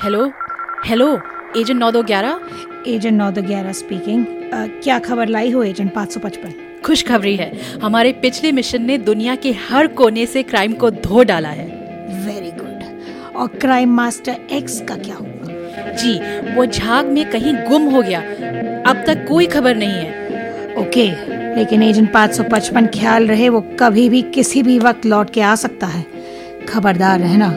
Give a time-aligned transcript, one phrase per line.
[0.00, 0.30] Hello
[0.86, 1.06] hello
[1.56, 2.38] agent नौ दो ग्यारह?
[2.88, 4.24] एजेंट नौ दो ग्यारह स्पीकिंग
[4.54, 6.52] क्या खबर लाई हो एजेंट पाँच सौ पचपन?
[6.84, 7.50] खुशखबरी है।
[7.82, 11.66] हमारे पिछले मिशन ने दुनिया के हर कोने से क्राइम को धो डाला है।
[12.26, 15.94] वेरी गुड और क्राइम मास्टर एक्स का क्या हुआ?
[15.94, 16.18] जी
[16.54, 18.20] वो झाग में कहीं गुम हो गया।
[18.90, 21.08] अब तक कोई खबर नहीं है। ओके
[21.56, 25.40] लेकिन एजेंट पाँच सौ पचपन ख्याल रहे वो कभी भी किसी भी वक्त लौट के
[25.40, 26.04] आ सकता है।
[26.68, 27.56] खबरदार रहना।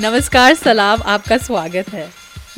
[0.00, 2.08] नमस्कार सलाम आपका स्वागत है।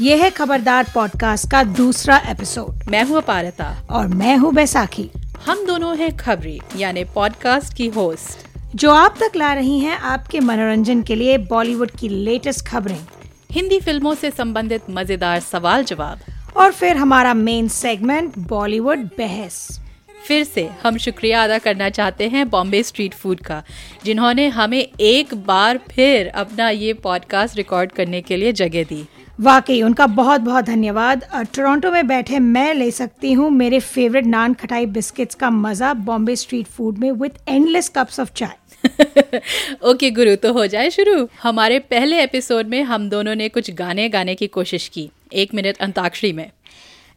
[0.00, 5.08] ये है खबरदार पॉडकास्ट का दूसरा एपिसोड मैं हूँ अपारता। और मैं हूँ बैसाखी।
[5.46, 10.40] हम दोनों हैं खबरी यानी पॉडकास्ट की होस्ट जो आप तक ला रही हैं आपके
[10.40, 13.00] मनोरंजन के लिए बॉलीवुड की लेटेस्ट खबरें।
[13.50, 19.80] हिंदी फ़िल्मों से संबंधित मज़ेदार सवाल जवाब और फिर हमारा मेन सेगमेंट बॉलीवुड बहस।
[20.28, 23.62] फिर से हम शुक्रिया अदा करना चाहते हैं बॉम्बे स्ट्रीट फ़ूड का
[24.04, 29.04] जिन्होंने हमें एक बार फिर अपना ये पॉडकास्ट रिकॉर्ड करने के लिए जगह दी।
[29.40, 34.54] वाकई उनका बहुत बहुत धन्यवाद टोरंटो में बैठे मैं ले सकती हूँ मेरे फेवरेट नान
[34.54, 38.56] खटाई बिस्किट्स का मज़ा बॉम्बे स्ट्रीट फ़ूड में with endless cups of chai
[39.84, 44.08] okay गुरु तो हो जाए शुरू। हमारे पहले एपिसोड में हम दोनों ने कुछ गाने
[44.08, 46.50] गाने की कोशिश की एक मिनट अंताक्षरी में।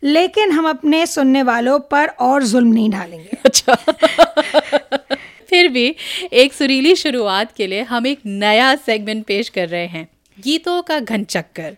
[0.03, 3.75] लेकिन हम अपने सुनने वालों पर और जुल्म नहीं ढालेंगे अच्छा।
[5.49, 5.95] फिर भी
[6.33, 10.07] एक सुरीली शुरुआत के लिए हम एक नया सेगमेंट पेश कर रहे हैं
[10.39, 11.77] गीतों का घन चक्कर।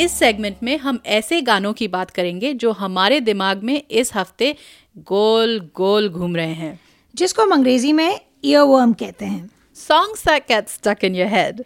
[0.00, 4.56] इस सेगमेंट में हम ऐसे गानों की बात करेंगे जो हमारे दिमाग में इस हफ़्ते
[4.98, 6.80] गोल गोल घूम रहे हैं।
[7.14, 11.62] जिसको हम अंग्रेज़ी में ईयरवर्म कहते हैं। Songs that get stuck in your head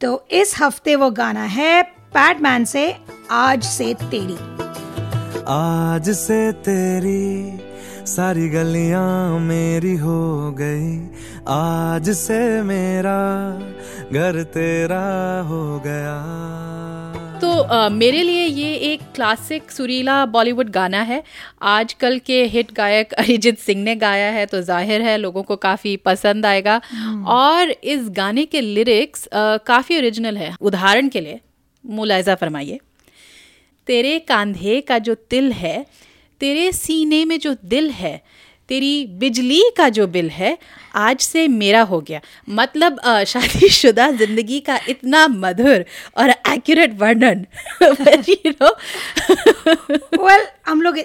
[0.00, 2.82] तो इस हफ़्ते वो गाना है पैडमैन से
[3.30, 4.36] आज से तेरी।
[5.48, 7.58] आज से तेरी
[8.06, 10.92] सारी गलियाँ मेरी हो गई।
[11.48, 13.18] आज से मेरा
[14.12, 15.04] घर तेरा
[15.48, 16.16] हो गया।
[17.40, 21.22] तो अ, मेरे लिए ये एक क्लासिक सुरीला बॉलीवुड गाना है।
[21.62, 25.96] आजकल के हिट गायक अरिजीत सिंह ने गाया है तो ज़ाहिर है लोगों को काफ़ी
[25.96, 26.80] पसंद आएगा।
[27.26, 29.28] और इस गाने के लिरिक्स
[29.66, 31.40] काफ़ी ओरिजिनल है। उदाहरण के लिए
[31.84, 32.78] मुलायजा फरमाइए।
[33.86, 35.86] तेरे कांधे का जो तिल है
[36.40, 38.22] तेरे सीने में जो दिल है
[38.68, 40.58] तेरी बिजली का जो बिल है
[40.94, 45.84] आज से मेरा हो गया। मतलब शादीशुदा ज़िंदगी का इतना मधुर
[46.16, 47.46] और एक्यूरेट वर्णन।
[47.82, 48.54] वेल
[50.66, 50.98] हम लोग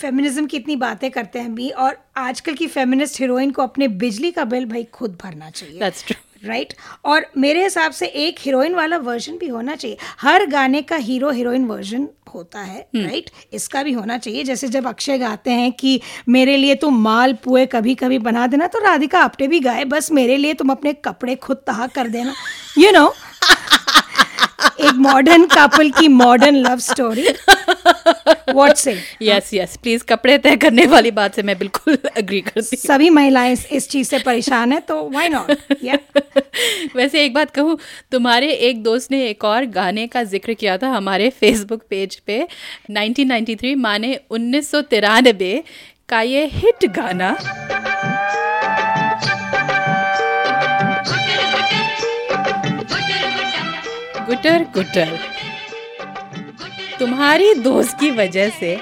[0.00, 4.30] फेमिनिज्म की इतनी बातें करते हैं भी और आजकल की फेमिनिस्ट हीरोइन को अपने बिजली
[4.30, 6.29] का बिल भाई खुद भरना चाहिए। That's true.
[6.42, 6.72] राइट
[7.04, 11.30] और मेरे हिसाब से एक हीरोइन वाला वर्जन भी होना चाहिए। हर गाने का हीरो
[11.30, 16.00] हीरोइन वर्जन होता है राइट इसका भी होना चाहिए। जैसे जब अक्षय गाते हैं कि
[16.28, 20.10] मेरे लिए तुम माल पुए कभी कभी बना देना तो राधिका आपटे भी गाए बस
[20.12, 22.34] मेरे लिए तुम अपने कपड़े खुद तहा कर देना।
[22.78, 23.14] यू you नो know,
[24.80, 27.26] एक मॉडर्न कपल की modern love story
[28.50, 32.76] what say yes yes please कपड़े तय करने वाली बात से मैं बिल्कुल अग्री करती
[32.76, 35.50] हूँ। सभी महिलाएँ इस, चीज़ से परेशान है तो व्हाई नॉट
[36.96, 37.78] वैसे एक बात कहूँ
[38.12, 42.46] तुम्हारे एक दोस्त ने एक और गाने का ज़िक्र किया था हमारे फेसबुक पेज पे।
[42.90, 45.62] 1993 माने उन्नीस सौ तिरानबे
[46.08, 47.30] का ये हिट गाना।
[54.30, 55.18] गुटर गुटर।
[56.98, 58.72] तुम्हारी दोस्त की वजह से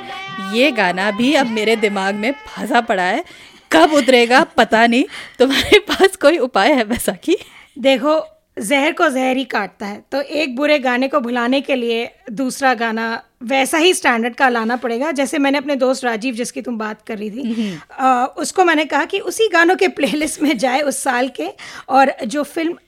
[0.52, 3.24] ये गाना भी अब मेरे दिमाग में फंसा पड़ा है।
[3.72, 5.04] कब उतरेगा पता नहीं।
[5.38, 7.36] तुम्हारे पास कोई उपाय है वैसा की
[7.78, 8.20] देखो
[8.60, 12.74] जहर को जहर ही काटता है। तो एक बुरे गाने को भुलाने के लिए दूसरा
[12.74, 17.02] गाना वैसा ही स्टैंडर्ड का लाना पड़ेगा जैसे मैंने अपने दोस्त राजीव जिसकी तुम बात
[17.06, 21.02] कर रही थी। आ, उसको मैंने कहा कि उसी गानों के प्लेलिस्ट में जाए उस
[21.02, 21.48] साल के
[21.88, 22.78] और जो फ़िल्म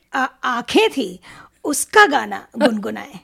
[0.45, 1.21] आँखें थी
[1.65, 3.21] उसका गाना गुनगुनाए।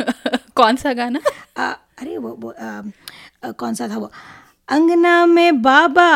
[0.56, 1.20] कौन सा गाना?
[1.56, 2.82] आ, अरे वो, वो आ,
[3.44, 4.10] आ, कौन सा था वो?
[4.68, 6.10] अंगना में बाबा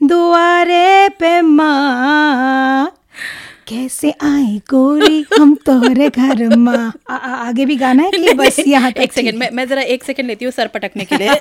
[0.00, 2.92] दुआरे पे माँ।
[3.68, 9.12] कैसे आई गोरी हम तोरे घर माँ। आगे भी गाना है कि बस यहाँ एक
[9.12, 11.38] सेकंड मैं मैं जरा एक सेकंड लेती हूँ सर पटकने के लिए।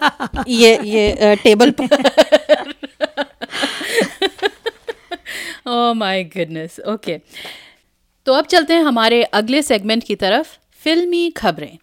[0.48, 2.72] ये ये टेबल पर।
[5.68, 7.18] ओह माय गुडनेस ओके
[8.26, 10.48] तो अब चलते हैं हमारे अगले सेगमेंट की तरफ़
[10.84, 11.78] फिल्मी खबरें।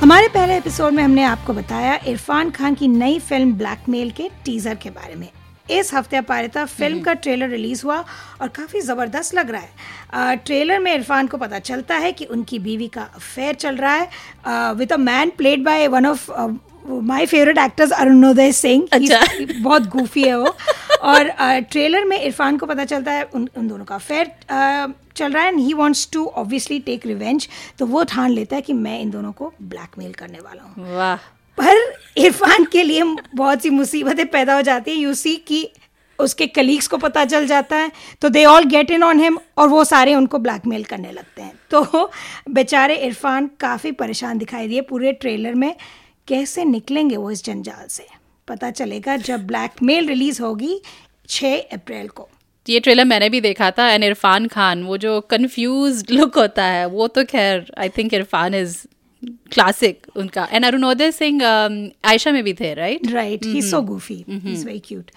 [0.00, 4.74] हमारे पहले एपिसोड में हमने आपको बताया इरफान खान की नई फ़िल्म ब्लैकमेल के टीजर
[4.74, 5.28] के बारे में।
[5.70, 7.98] इस हफ़्ते अपारिता फ़िल्म का ट्रेलर रिलीज़ हुआ
[8.42, 9.70] और काफ़ी ज़बरदस्त लग रहा है।
[10.14, 13.94] आ, ट्रेलर में इरफान को पता चलता है कि उनकी बीवी का अफेयर चल रहा
[13.94, 16.30] है। With a man played by one of
[16.88, 19.20] my favourite actors Arunoday Singh अच्छा।
[19.60, 20.54] बहुत गूफी है वो।
[21.02, 21.30] और
[21.62, 24.30] ट्रेलर में इरफान को पता चलता है उन उन दोनों का। अफेयर
[25.16, 27.48] चल रहा है and he wants to obviously take revenge
[27.78, 31.16] तो वो ठान लेता है कि मैं इन दोनों को ब्लैकमेल करने वाला हूँ। वाह।
[31.58, 31.76] पर
[32.16, 33.02] इरफान के लिए
[33.34, 35.68] बहुत सी मुसीबतें पैदा हो जाती हैं। यू सी कि
[36.18, 37.90] उसके कलीग्स को पता चल जाता है
[38.22, 41.52] तो they all get in on him और वो सारे उनको ब्लैकमेल करने लगते हैं।
[41.70, 42.10] तो
[42.50, 45.74] बेचारे इरफान काफ़ी परेशान दिखाई दिए पूरे ट्रेलर में।
[46.28, 48.06] कैसे निकलेंगे वो इस जंजाल से?
[48.48, 50.80] पता चलेगा जब ब्लैकमेल रिलीज़ होगी
[51.28, 52.28] 6 अप्रैल को।
[52.66, 56.86] ये ट्रेलर मैंने भी देखा था एंड इरफान खान वो जो कंफ्यूज लुक होता है
[56.88, 58.76] वो तो खैर I think Irrfan is
[59.52, 64.66] classic उनका। एंड अरुणोदय सिंह आयशा में भी थे right right he so goofy is
[64.66, 65.10] very cute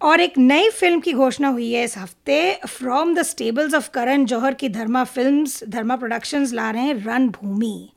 [0.00, 4.24] और एक नई फ़िल्म की घोषणा हुई है इस हफ़्ते। From the stables of Karan
[4.24, 6.94] Johar की धर्मा फिल्म्स धर्मा प्रोडक्शंस ला रहे हैं
[7.30, 7.88] Ranbhoomi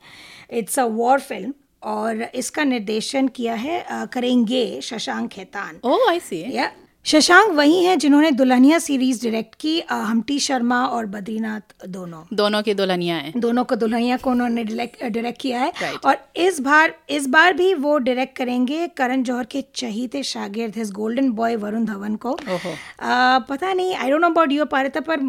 [0.52, 1.52] it's a war film
[1.84, 6.70] और इसका निर्देशन किया है करेंगे शशांक खेतान। ओह आई सी या
[7.06, 12.74] शशांक वही हैं जिन्होंने दुल्हनिया सीरीज़ डायरेक्ट की हमटी शर्मा और बद्रीनाथ दोनों। दोनों की
[12.74, 16.04] दुल्हनिया हैं। दोनों को दुल्हनिया को उन्होंने डायरेक्ट किया है। Right.
[16.04, 20.92] और इस बार इस बार भी वो डायरेक्ट करेंगे करण जौहर के चहीते शागिर्द his
[20.92, 25.00] golden boy Varun Dhawan को। ओहो। आ, पता नहीं I don't know about you Parita
[25.00, 25.20] पर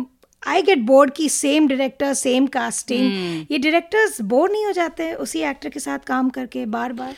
[0.45, 3.11] आई गेट बोर्ड की सेम डायरेक्टर सेम कास्टिंग
[3.51, 7.13] ये डायरेक्टर्स बोर नहीं हो जाते उसी एक्टर के साथ काम करके बार बार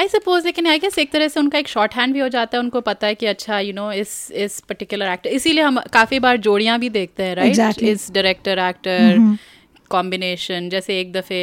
[0.00, 2.56] आई सपोज़ लेकिन आई गेस एक तरह से उनका एक शॉर्ट हैंड भी हो जाता
[2.56, 6.18] है उनको पता है कि अच्छा यू नो इस इस पर्टिकुलर एक्टर इसीलिए हम काफ़ी
[6.20, 7.88] बार जोड़ियाँ भी देखते हैं राइट Exactly.
[7.88, 9.36] इस डायरेक्टर एक्टर
[9.90, 11.42] कॉम्बिनेशन जैसे एक दफ़े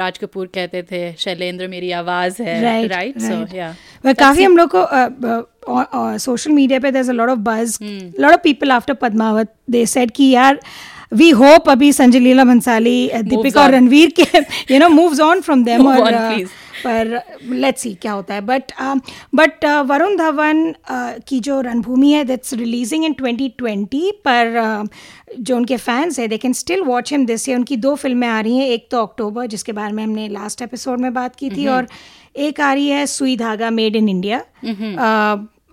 [0.00, 3.74] राज कपूर कहते थे शैलेंद्र मेरी आवाज़ है राइट सो या
[4.04, 8.32] वह काफ़ी हम लोग को सोशल मीडिया पे there is a lot of buzz lot
[8.32, 10.60] of people after Padmaavat they said कि यार
[11.14, 14.38] वी होप अभी संजय लीला भंसाली uh, दीपिका और रणवीर के
[14.74, 16.48] you know moves on from them और on, uh.
[16.86, 18.40] पर लेट्स सी क्या होता है.
[18.40, 18.62] बट
[19.34, 20.74] बट वरुण धवन
[21.28, 24.88] की जो रणभूमि है दैट्स रिलीजिंग इन 2020 पर uh,
[25.40, 28.58] जो उनके फैंस हैं they can still watch him this उनकी दो फ़िल्में आ रही
[28.58, 31.86] हैं एक तो अक्टूबर जिसके बारे में हमने लास्ट एपिसोड में बात की थी और
[32.36, 34.42] एक आ रही है Sui Dhaaga made in India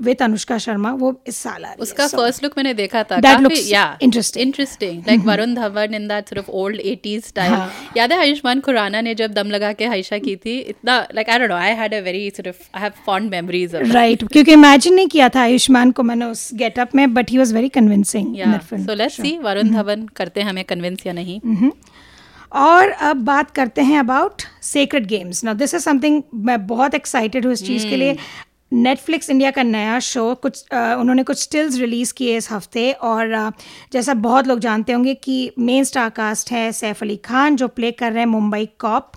[0.01, 3.17] with Anushka Sharma वो इस साल आ रही उसका है फ़र्स्ट लुक मैंने देखा था।
[3.17, 4.03] That looks interesting.
[4.03, 7.53] Interesting interesting like Varun Dhawan in that sort of old 80s style
[7.97, 11.39] याद है आयुष्मान खुराना ने जब दम लगा के हाइशा की थी इतना like I
[11.39, 14.53] don't know I had a very sort of I have fond memories of right क्योंकि
[14.53, 18.27] इमेजिन नहीं किया था आयुष्मान को मैंने उस गेटअप में but he was very convincing
[18.27, 21.39] in या that film so let's see Varun Dhawan करते हैं हमें कन्विंस या नहीं।
[22.55, 27.45] और अब बात करते हैं about secret games now this is something मैं बहुत एक्साइटेड
[27.45, 28.15] हूँ इस चीज़ के लिए।
[28.71, 33.31] नेटफ्लिक्स इंडिया का नया शो कुछ अ, उन्होंने कुछ स्टिल्स रिलीज़ किए इस हफ़्ते और
[33.31, 33.49] अ,
[33.93, 37.91] जैसा बहुत लोग जानते होंगे कि मेन स्टार कास्ट है सैफ अली खान जो प्ले
[37.91, 39.11] कर रहे हैं Mumbai cop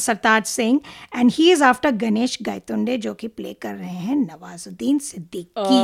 [0.00, 0.80] Sartaj Singh
[1.16, 5.80] and he is after Ganesh Gaitonde जो कि प्ले कर रहे हैं नवाजुद्दीन सिद्दीकी।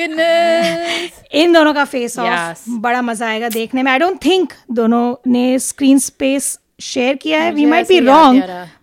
[0.00, 2.64] गुडनेस इन दोनों का फेस ऑफ़ Yes.
[2.80, 7.52] बड़ा मज़ा आएगा देखने में। आई डोंट थिंक दोनों ने स्क्रीन स्पेस शेयर किया है।
[7.52, 8.42] वी माइट बी रॉन्ग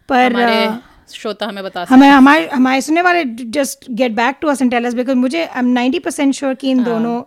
[0.09, 0.33] पर
[1.11, 4.71] श्रोता हमें बता सकते हमें हमारे हमारे सुनने वाले just get back to us and
[4.71, 7.23] tell us because मुझे I am ninety percent sure कि इन दोनों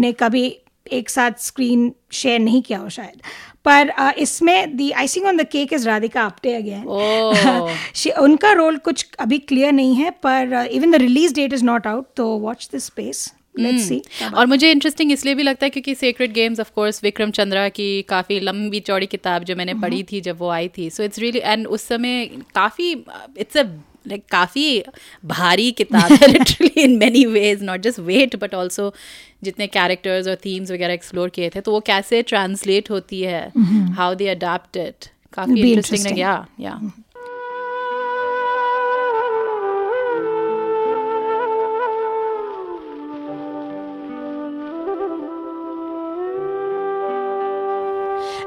[0.00, 0.58] ने कभी
[0.92, 3.22] एक साथ स्क्रीन शेयर नहीं किया हो शायद।
[3.64, 6.84] पर uh, इसमें the icing on the cake is Radhika Apte again
[8.10, 12.06] उनका रोल कुछ अभी क्लियर नहीं है पर even the release date is not out
[12.16, 14.00] तो watch this space let's see
[14.34, 18.02] और मुझे इंटरेस्टिंग इसलिए भी लगता है क्योंकि secret games of course Vikram Chandra की
[18.02, 21.40] काफ़ी लंबी चौड़ी किताब जो मैंने पढ़ी थी जब वो आई थी। सो इट्स रियली
[21.44, 22.92] एंड उस समय काफ़ी
[23.38, 23.62] इट्स अ
[24.08, 24.82] लाइक काफ़ी
[25.24, 28.92] भारी किताब है literally in many ways not just weight but also
[29.44, 33.52] जितने कैरेक्टर्स और थीम्स वगैरह एक्सप्लोर किए थे तो वो कैसे ट्रांसलेट होती है
[33.92, 36.18] हाउ दे अडाप्ट इट काफ़ी इंटरेस्टिंग.
[36.18, 36.80] या या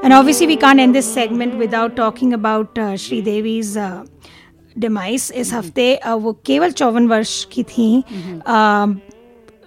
[0.02, 4.04] And obviously, we can't end this segment without talking about uh, Sri Devi's uh,
[4.76, 5.30] demise.
[5.32, 8.02] इस हफ़्ते वो केवल चौवन वर्ष की थी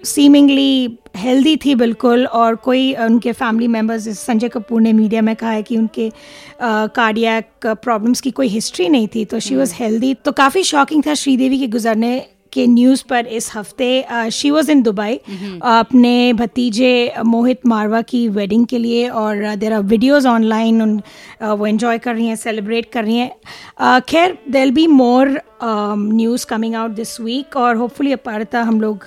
[0.03, 5.51] सीमिंगली हेल्दी थी बिल्कुल और कोई उनके फैमिली मेंबर्स संजय कपूर ने मीडिया में कहा
[5.51, 6.11] है कि उनके
[6.61, 11.13] कार्डियक प्रॉब्लम्स की कोई हिस्ट्री नहीं थी तो शी वॉज़ हेल्दी तो काफ़ी शॉकिंग था
[11.13, 12.17] श्रीदेवी के गुजरने
[12.53, 15.15] के न्यूज़ पर इस हफ़्ते शी वॉज़ इन दुबई
[15.63, 16.93] अपने भतीजे
[17.25, 20.99] मोहित मारवा की वेडिंग के लिए और देर आर वीडियोज़ ऑनलाइन उन
[21.41, 26.75] वो इन्जॉय कर रही हैं सेलिब्रेट कर रही हैं। खैर there be more news coming
[26.75, 29.05] out this week और होपफुली अपारता हम लोग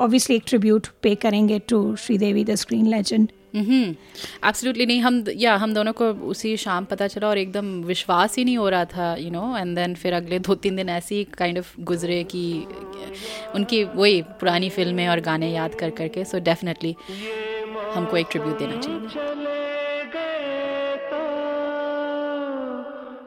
[0.00, 5.74] ऑब्वियसली एक ट्रिब्यूट पे करेंगे to Sridevi the screen legend absolutely नहीं, हम या हम
[5.74, 9.30] दोनों को उसी शाम पता चला और एकदम विश्वास ही नहीं हो रहा था यू
[9.30, 12.66] नो एंड देन फिर अगले दो तीन दिन ऐसे ही काइंड ऑफ़ गुजरे कि,
[13.54, 16.94] उनकी वही पुरानी फ़िल्में और गाने याद कर करके सो डेफिनेटली
[17.94, 18.98] हमको एक ट्रिब्यूट देना चाहिए।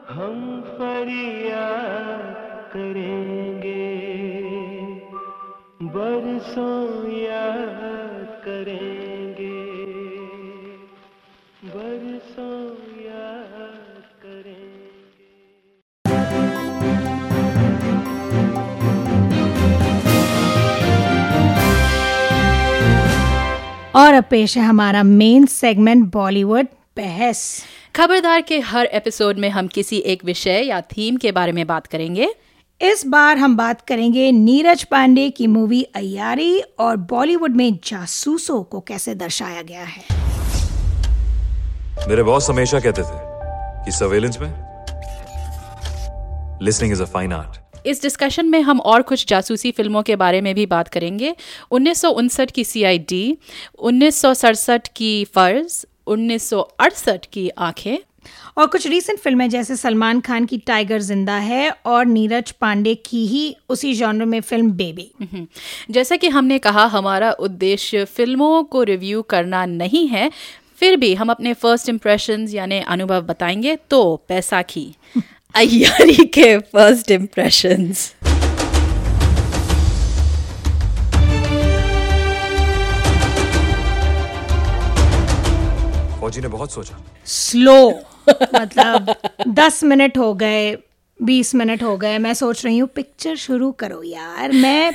[0.08, 0.62] हम
[2.72, 3.84] करेंगे,
[5.82, 7.11] बरसों
[23.96, 27.64] और अब पेश है हमारा मेन सेगमेंट बॉलीवुड बहस।
[27.96, 31.86] खबरदार के हर एपिसोड में हम किसी एक विषय या थीम के बारे में बात
[31.86, 32.28] करेंगे।
[32.80, 38.80] इस बार हम बात करेंगे नीरज पांडे की मूवी अयारी और बॉलीवुड में जासूसों को
[38.80, 40.02] कैसे दर्शाया गया है।
[42.08, 44.50] मेरे बॉस हमेशा कहते थे कि सर्वेलेंस में
[46.62, 50.40] listening is a fine art इस डिस्कशन में हम और कुछ जासूसी फ़िल्मों के बारे
[50.40, 51.34] में भी बात करेंगे।
[51.70, 53.38] उन्नीस सौ उनसठ की सी आई डी
[54.96, 57.96] की फ़र्ज़ उन्नीस सौ अड़सठ की आँखें।
[58.58, 63.26] और कुछ रीसेंट फ़िल्में जैसे सलमान खान की टाइगर ज़िंदा है और नीरज पांडे की
[63.26, 65.10] ही उसी जॉनर में फ़िल्म बेबी
[65.90, 70.30] जैसा कि हमने कहा हमारा उद्देश्य फ़िल्मों को रिव्यू करना नहीं है
[70.80, 74.86] फिर भी हम अपने फ़र्स्ट इम्प्रेशन यानी अनुभव बताएँगे तो पैसा की।
[75.54, 78.12] अयारी के फ़र्स्ट इम्प्रेशंस
[86.20, 87.76] फौजी ने बहुत सोचा। स्लो
[88.54, 89.14] मतलब
[89.48, 90.74] दस मिनट हो गए
[91.20, 94.92] बीस मिनट हो गए। मैं सोच रही हूँ पिक्चर शुरू करो यार। मैं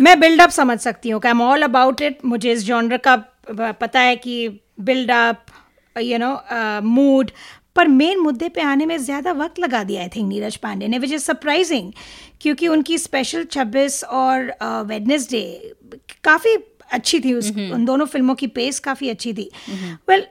[0.00, 3.16] मैं बिल्डअप समझ सकती हूँ I am all about it मुझे इस जॉनर का
[3.80, 4.48] पता है कि
[4.80, 5.44] बिल्डअप
[5.96, 6.38] यू नो
[6.84, 7.30] मूड
[7.76, 10.98] पर मेन मुद्दे पे आने में ज़्यादा वक्त लगा दिया आई थिंक नीरज पांडे ने
[10.98, 11.92] विच इज़ सरप्राइजिंग
[12.40, 15.74] क्योंकि उनकी स्पेशल छब्बीस और वेडनेसडे
[16.24, 16.56] काफ़ी
[16.92, 20.30] अच्छी थी उस उन दोनों फ़िल्मों की पेस काफ़ी अच्छी थी। वेल well,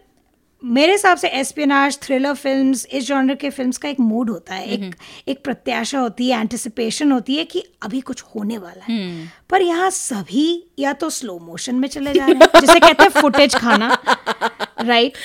[0.63, 4.67] मेरे हिसाब से एस्पिनाज थ्रिलर फिल्म्स इस जॉनर के फिल्म्स का एक मूड होता है
[4.67, 4.95] एक
[5.27, 9.89] एक प्रत्याशा होती है एंटिसिपेशन होती है कि अभी कुछ होने वाला है। पर यहाँ
[9.89, 13.97] सभी या तो स्लो मोशन में चले जा रहे हैं जिसे कहते हैं फुटेज खाना
[14.81, 15.17] राइट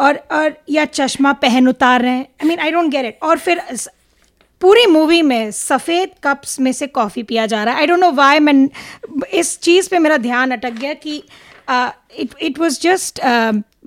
[0.00, 3.38] और और, या चश्मा पहन उतार रहे हैं। I mean I don't get it और
[3.38, 3.62] फिर
[4.62, 8.10] पूरी मूवी में सफ़ेद कप्स में से कॉफ़ी पिया जा रहा है। आई डोंट नो
[8.12, 8.68] वाई मैं
[9.32, 11.16] इस चीज़ पे मेरा ध्यान अटक गया कि
[12.18, 13.20] it it was just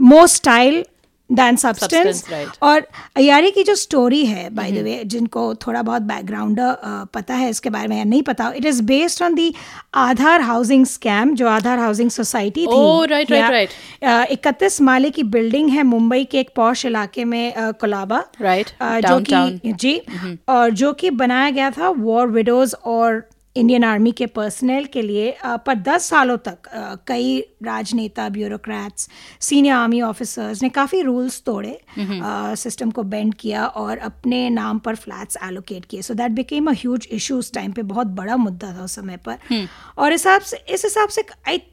[0.02, 0.84] more style
[1.34, 2.24] than substance
[2.62, 2.88] और
[3.18, 7.50] अयारी की जो स्टोरी है बाय द वे जिनको थोड़ा बहुत बैकग्राउंड uh, पता है
[7.50, 9.54] इसके बारे में या नहीं पता it is based on the
[9.94, 15.70] Aadhaar housing scam जो आधार हाउसिंग सोसाइटी थी। राइट राइट राइट इकतीस माले की बिल्डिंग
[15.70, 20.38] है मुंबई के एक पौश इलाके में uh, कोलाबा। राइट uh, जो कि जी mm-hmm.
[20.50, 23.24] और जो कि बनाया गया था वॉर विडोज और
[23.56, 26.70] इंडियन आर्मी के पर्सनल के लिए पर दस सालों तक
[27.08, 29.10] कई राजनेता ब्यूरोक्रेट्स
[29.42, 31.78] सीनियर आर्मी ऑफिसर्स ने काफ़ी रूल्स तोड़े
[32.58, 36.74] सिस्टम को बेंड किया और अपने नाम पर फ्लैट्स एलोकेट किए। So that became a
[36.74, 39.68] huge issue उस टाइम पे बहुत बड़ा मुद्दा था उस समय पर। हम्म।
[39.98, 41.24] और हिसाब से इस हिसाब से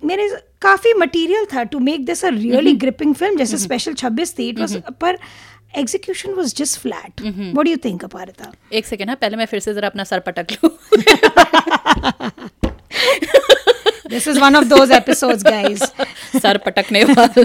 [0.04, 0.28] मेरे
[0.62, 4.58] काफ़ी मटीरियल था to make this a really gripping film जैसे स्पेशल छब्बीस थी इट
[4.60, 5.18] वॉज़ पर
[5.78, 7.20] execution was just flat
[7.56, 10.20] what do think Aparita एक सेकेंड है हाँ, पहले मैं फिर से जरा अपना सर
[10.28, 10.70] पटक लूँ।
[14.10, 15.82] This is one of those episodes guys
[16.42, 17.42] sir पटकने वाला।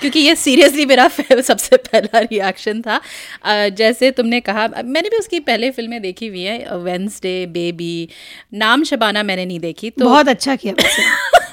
[0.00, 3.00] क्योंकि ये सीरियसली मेरा सबसे पहला रिएक्शन था।
[3.78, 8.08] जैसे तुमने कहा मैंने भी उसकी पहले फ़िल्में देखी हुई हैं वेंसडे बेबी
[8.54, 10.74] नाम शबाना मैंने नहीं देखी तो बहुत अच्छा किया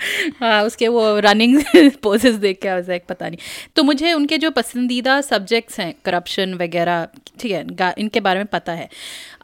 [0.40, 1.60] हाँ उसके वो रनिंग
[2.02, 3.38] पोजेस देख के आई पता नहीं।
[3.76, 7.06] तो मुझे उनके जो पसंदीदा सब्जेक्ट्स हैं करप्शन वगैरह
[7.40, 8.88] ठीक है इनके बारे में पता है।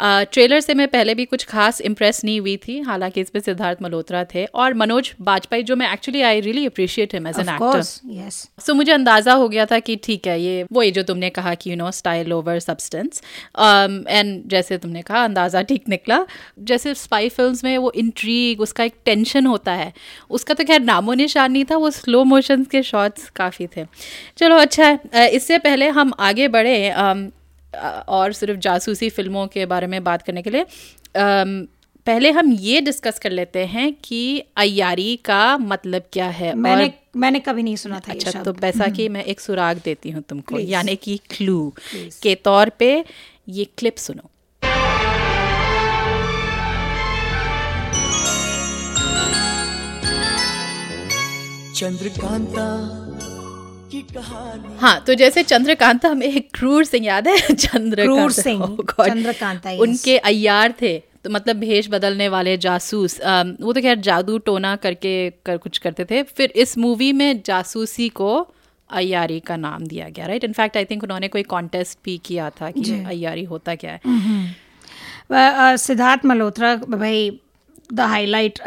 [0.00, 4.24] ट्रेलर से मैं पहले भी कुछ खास इम्प्रेस नहीं हुई थी हालाँकि इसमें सिद्धार्थ मल्होत्रा
[4.34, 7.82] थे और मनोज बाजपेयी जो मैं actually I really appreciate him as an actor
[8.60, 11.70] so मुझे अंदाज़ा हो गया था कि ठीक है ये वही जो तुमने कहा कि
[11.70, 13.22] you know style over substance
[13.58, 16.24] and जैसे तुमने कहा अंदाज़ा ठीक निकला।
[16.60, 19.92] जैसे स्पाई फ़िल्म में वो इंट्रीग उसका एक टेंशन होता है
[20.46, 23.84] उसका तो खैर नामो निशान नहीं था वो स्लो मोशन के शॉट्स काफ़ी थे
[24.38, 26.76] चलो अच्छा है इससे पहले हम आगे बढ़े
[28.08, 30.66] और सिर्फ़ जासूसी फ़िल्मों के बारे में बात करने के लिए
[32.06, 34.20] पहले हम ये डिस्कस कर लेते हैं कि
[34.56, 38.60] अयारी का मतलब क्या है मैंने और मैंने कभी नहीं सुना था अच्छा तो। हम्म।
[38.60, 41.58] वैसा कि मैं एक सुराग देती हूँ तुमको यानी कि क्लू
[42.22, 42.92] के तौर पे
[43.50, 44.30] ये क्लिप सुनो
[51.76, 52.66] चंद्रकांता
[53.90, 57.36] की कहानी। हाँ तो जैसे चंद्रकांता हमें एक क्रूर सिंह याद है?
[57.54, 63.20] चंद्रकांता। क्रूर सिंह, Oh चंद्रकांता, उनके अय्यार थे तो मतलब भेष बदलने वाले जासूस
[63.60, 65.14] वो तो खैर जादू टोना करके
[65.46, 68.32] कर कुछ करते थे। फिर इस मूवी में जासूसी को
[68.90, 72.70] अयारी का नाम दिया गया राइट इनफैक्ट आई थिंक उन्होंने कोई कॉन्टेस्ट भी किया था
[72.70, 74.00] कि अयारी होता क्या है।
[75.78, 77.30] सिद्धार्थ मल्होत्रा भाई
[77.94, 78.58] द हाईलाइट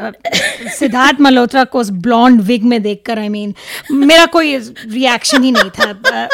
[0.67, 3.55] सिद्धार्थ मल्होत्रा को उस ब्लॉन्ड विग में देखकर आई मीन
[3.91, 6.27] मेरा कोई रिएक्शन ही नहीं था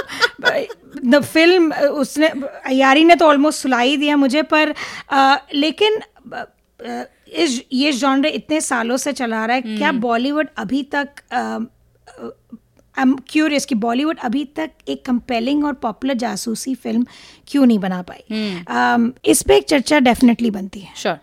[1.05, 2.27] द फ़िल्म उसने
[2.65, 4.73] अयारी ने तो ऑलमोस्ट सुला ही दिया मुझे पर
[5.11, 5.99] अ, लेकिन
[6.33, 6.45] अ,
[6.85, 9.77] अ, इस ये जॉनर इतने सालों से चला रहा है hmm.
[9.77, 16.13] क्या बॉलीवुड अभी तक आई एम क्यूरियस कि बॉलीवुड अभी तक एक कंपेलिंग और पॉपुलर
[16.13, 17.05] जासूसी फ़िल्म
[17.47, 18.75] क्यों नहीं बना पाई hmm.
[18.75, 21.17] um, इस पर एक चर्चा डेफिनेटली बनती है श्योर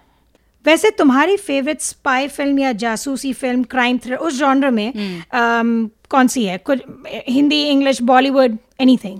[0.64, 6.28] वैसे तुम्हारी फेवरेट स्पाई फ़िल्म या जासूसी फ़िल्म क्राइम थ्रिलर उस जॉनर में um, कौन
[6.28, 6.58] सी है?
[6.58, 6.80] कुछ
[7.28, 9.18] हिंदी इंग्लिश बॉलीवुड एनीथिंग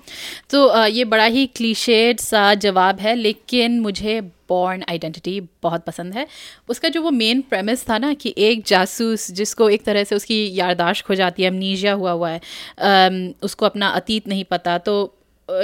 [0.51, 6.27] तो ये बड़ा ही क्लीशेड सा जवाब है लेकिन मुझे बॉर्न आइडेंटिटी बहुत पसंद है।
[6.69, 10.39] उसका जो वो मेन प्रेमिस था ना कि एक जासूस जिसको एक तरह से उसकी
[10.55, 14.95] यारदाश्त खो जाती है अमनीजिया हुआ हुआ है उसको अपना अतीत नहीं पता तो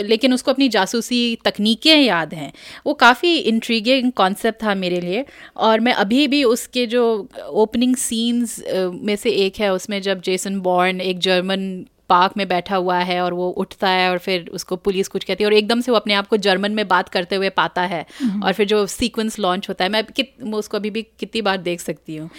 [0.04, 2.52] लेकिन उसको अपनी जासूसी तकनीकें याद हैं।
[2.86, 5.24] वो काफ़ी इंट्रीगिंग कॉन्सेप्ट था मेरे लिए।
[5.58, 7.04] और मैं अभी भी उसके जो
[7.42, 8.62] ओपनिंग सीन्स
[8.94, 13.20] में से एक है उसमें जब जेसन बॉर्न एक जर्मन पार्क में बैठा हुआ है
[13.20, 15.96] और वो उठता है और फिर उसको पुलिस कुछ कहती है और एकदम से वो
[15.96, 18.04] अपने आप को जर्मन में बात करते हुए पाता है।
[18.44, 21.56] और फिर जो सीक्वेंस लॉन्च होता है मैं कित मैं उसको अभी भी कितनी बार
[21.58, 22.30] देख सकती हूँ।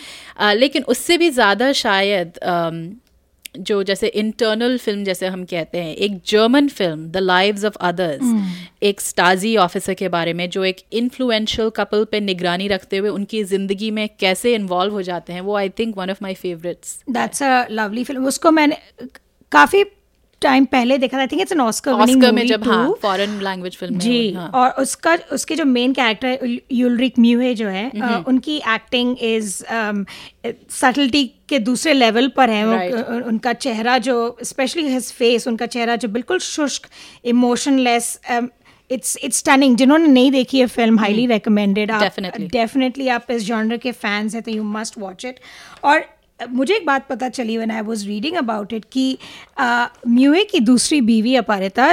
[0.54, 2.40] लेकिन उससे भी ज़्यादा शायद
[3.58, 8.34] जो जैसे इंटरनल फ़िल्म जैसे हम कहते हैं एक German film the Lives of Others
[8.84, 13.44] एक स्टाजी ऑफिसर के बारे में जो एक इन्फ्लुएंशियल कपल पे निगरानी रखते हुए उनकी
[13.46, 17.44] ज़िंदगी में कैसे इन्वॉल्व हो जाते हैं वो I think one of my favourites that's
[17.44, 18.78] a lovely film उसको मैंने
[19.52, 19.84] काफ़ी
[20.42, 23.76] टाइम पहले देखा था। I think it's an Oscar Oscar में जब हाँ फॉरेन लैंग्वेज
[23.78, 24.48] फ़िल्म में जी हाँ.
[24.56, 29.64] और उसका उसके जो मेन कैरेक्टर यूलरिक म्यूहे जो है अ, उनकी एक्टिंग इज़
[30.70, 33.10] सटलिटी के दूसरे लेवल पर है। Right.
[33.10, 36.88] उ- उनका चेहरा जो स्पेशली हिज फेस उनका चेहरा जो बिल्कुल शुष्क
[37.26, 38.20] इमोशनलेस
[38.92, 42.02] इट्स इट्स स्टनिंग जिन्होंने नहीं देखी है फ़िल्म हाईली रिकमेंडेड आप
[42.52, 45.40] डेफिनेटली आप इस जॉनर के फैंस हैं तो यू मस्ट वॉच इट
[45.84, 46.06] और
[46.50, 49.18] मुझे एक बात पता चली one I was reading about it कि
[50.08, 51.88] म्यूए की दूसरी बीवी अपारिता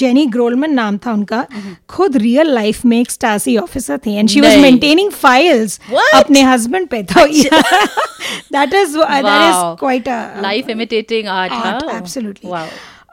[0.00, 1.46] जेनी ग्रोलमन नाम था उनका
[1.88, 4.58] खुद रियल लाइफ में एक स्टासी ऑफिसर थी and she was.
[4.58, 5.80] Maintaining files
[6.14, 9.28] अपने हस्बैंड पे तो that is that.
[9.34, 10.08] Is quite
[10.42, 12.50] life imitating art art, absolutely.
[12.50, 12.66] Wow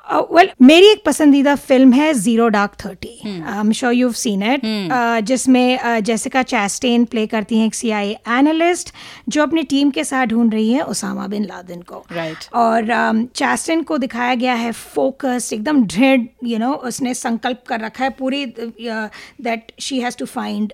[0.09, 4.61] well मेरी एक पसंदीदा फ़िल्म है Zero Dark Thirty I am sure you seen it
[5.25, 8.93] जिसमें जेसिका चैस्टेन प्ले करती हैं एक सी आई एनालिस्ट
[9.29, 12.03] जो अपनी टीम के साथ ढूंढ रही है ओसामा बिन लादेन को.
[12.11, 12.49] Right.
[12.53, 18.03] और चैस्टेन को दिखाया गया है फोकस्ड एकदम दृढ़ यू नो उसने संकल्प कर रखा
[18.03, 20.73] है पूरी that she has to find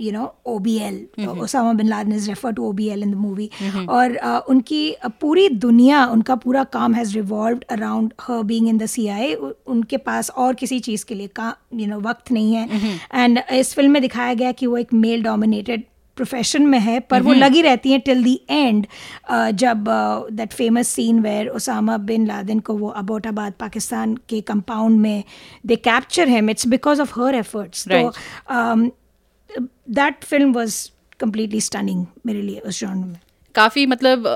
[0.00, 3.10] you know O B L Osama bin Laden is refer to O B L in
[3.10, 3.50] the movie
[3.88, 8.78] और uh, उनकी uh, पूरी दुनिया उनका पूरा काम has revolve around her being in
[8.78, 12.64] the eye उनके पास और किसी चीज़ के लिए का यू नो वक्त नहीं है।
[12.64, 13.52] And mm-hmm.
[13.52, 15.84] इस फ़िल्म में दिखाया गया कि वो एक मेल डोमिनेटेड
[16.16, 18.86] प्रोफेशन में है पर वो लगी रहती हैं टिल दी एंड
[19.30, 19.84] जब
[20.32, 25.24] that famous scene where Osama bin Laden को वो अबोटाबाद पाकिस्तान के कंपाउंड में
[25.66, 28.10] they capture him it's because of her efforts तो
[29.58, 30.76] that film was
[31.20, 33.20] completely stunning मेरे लिए उस जॉनर में।
[33.54, 34.26] काफ़ी मतलब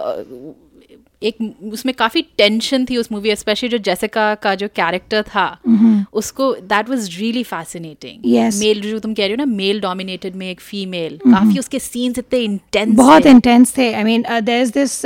[1.23, 1.37] एक
[1.73, 6.05] उसमें काफ़ी टेंशन थी उस मूवी स्पेशली जो जेसिका का जो कैरेक्टर था mm-hmm.
[6.13, 8.25] उसको that was really fascinating
[8.61, 11.39] male जो तुम कह रही हो ना मेल डोमिनेटेड में एक फीमेल mm-hmm.
[11.39, 15.01] काफ़ी उसके सीन्स इतने इंटेंस बहुत इंटेंस थे I mean there is this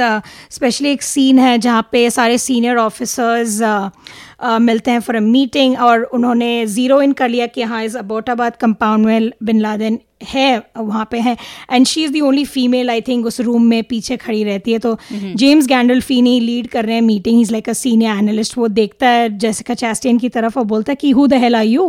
[0.50, 3.62] specially एक सीन है जहाँ पे सारे सीनियर ऑफिसर्स
[4.42, 7.96] Uh, मिलते हैं फॉर अ मीटिंग और उन्होंने ज़ीरो इन कर लिया कि हाँ इस
[7.96, 11.36] अबोटाबाद कंपाउंड में बिन लादेन है वहाँ पे है।
[11.72, 14.78] And she is the only female I think उस रूम में पीछे खड़ी रहती है।
[14.78, 19.08] तो जेम्स गैंडलफीनी लीड कर रहे हैं meeting is like a senior analyst वो देखता
[19.08, 21.86] है जेसिका चैस्टियन की तरफ़ और बोलता है कि who the hell are you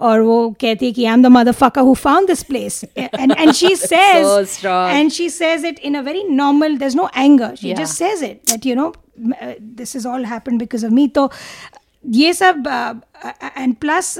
[0.00, 1.26] और वो कहती है कि I am the
[1.62, 4.90] motherfucker who found this place and and she says strong.
[4.96, 7.48] and she says it in a very normal there's no anger.
[7.60, 7.78] She Yeah.
[7.80, 8.86] just says it that you know
[9.30, 11.06] m- uh, this has all happened because of me.
[11.18, 11.30] तो
[12.18, 12.68] ये सब
[13.58, 14.14] and plus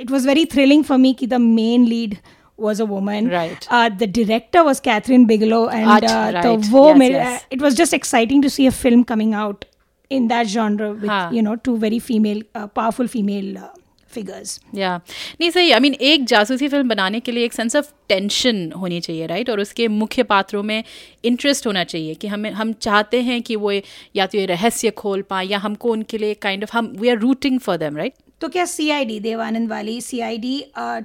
[0.00, 2.16] it was very thrilling for me कि the main lead
[2.60, 3.28] was a woman.
[3.34, 3.66] Right.
[3.70, 6.70] Uh, the director was Catherine Bigelow, and uh, तो right.
[6.70, 7.44] वो Yes, मेरे yes.
[7.50, 9.64] it was just exciting to see a film coming out
[10.10, 11.26] in that genre with हाँ.
[11.32, 13.68] you know two very female, uh, powerful female uh,
[14.12, 14.58] figures.
[14.74, 14.96] या
[15.40, 19.00] नहीं सही I mean एक जासूसी film बनाने के लिए एक सेंस ऑफ़ टेंशन होनी
[19.00, 20.82] चाहिए राइट और उसके मुख्य पात्रों में
[21.24, 25.22] इंटरेस्ट होना चाहिए कि हमें हम चाहते हैं कि वो या तो ये रहस्य खोल
[25.30, 28.48] पाए या हमको उनके लिए काइंड ऑफ़ हम we are rooting for them right तो
[28.48, 30.64] क्या सी आई डी देवानंद वाली C I D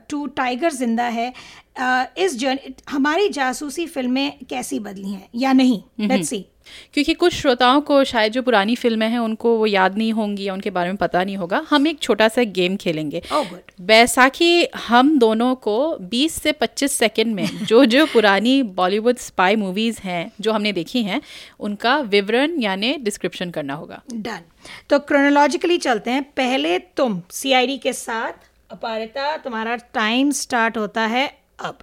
[0.10, 1.34] to Tiger Zinda Hai?
[1.82, 5.82] uh, इस जर्नी हमारी जासूसी फ़िल्में कैसी बदली हैं या नहीं?
[6.00, 6.46] लेट्स सी
[6.94, 10.54] क्योंकि कुछ श्रोताओं को शायद जो पुरानी फ़िल्में हैं उनको वो याद नहीं होंगी या
[10.54, 13.46] उनके बारे में पता नहीं होगा। हम एक छोटा सा गेम खेलेंगे। Oh,
[13.82, 20.00] बैसाखी हम दोनों को 20 से 25 सेकंड में जो जो पुरानी बॉलीवुड स्पाई मूवीज़
[20.02, 21.22] हैं जो हमने देखी हैं
[21.60, 24.40] उनका विवरण यानी डिस्क्रिप्शन करना होगा। डन
[24.90, 28.34] तो क्रोनोलॉजिकली चलते हैं। पहले तुम सीआईडी के साथ
[28.72, 31.78] अपारिता तुम्हारा टाइम स्टार्ट होता है अब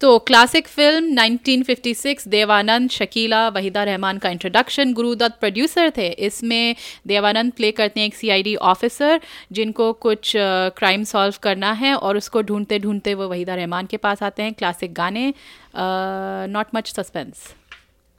[0.00, 6.74] तो क्लासिक फ़िल्म 1956 देवानंद शकीला वहीदा रहमान का इंट्रोडक्शन गुरुदत्त प्रोड्यूसर थे। इसमें
[7.06, 9.20] देवानंद प्ले करते हैं एक सीआईडी ऑफिसर
[9.52, 14.22] जिनको कुछ क्राइम सॉल्व करना है और उसको ढूंढते ढूंढते वो वहीदा रहमान के पास
[14.22, 15.32] आते हैं। क्लासिक गाने
[15.76, 17.48] not much suspense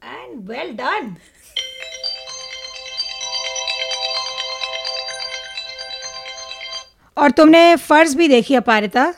[0.01, 1.15] and well done
[7.17, 9.13] और तुमने फ़र्ज़ भी देखी Aparita.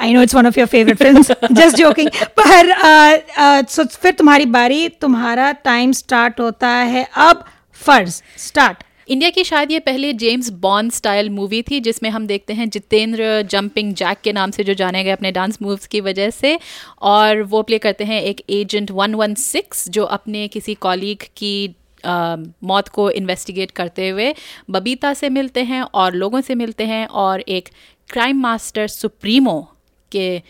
[0.00, 2.08] I know it's one of your favourite films just joking
[2.38, 7.44] पर uh, uh, so फिर तुम्हारी बारी। तुम्हारा टाइम स्टार्ट होता है अब
[7.80, 12.52] फ़र्ज़। स्टार्ट इंडिया की शायद ये पहले जेम्स बॉन्ड स्टाइल मूवी थी जिसमें हम देखते
[12.52, 16.30] हैं जितेंद्र जंपिंग जैक के नाम से जो जाने गए अपने डांस मूव्स की वजह
[16.30, 16.58] से।
[17.02, 22.88] और वो प्ले करते हैं एक एजेंट 116 जो अपने किसी कॉलीग की अ, मौत
[22.88, 24.34] को इन्वेस्टिगेट करते हुए
[24.70, 27.68] बबीता से मिलते हैं और लोगों से मिलते हैं और एक
[28.10, 29.72] क्राइम मास्टर सुप्रीमो
[30.12, 30.42] के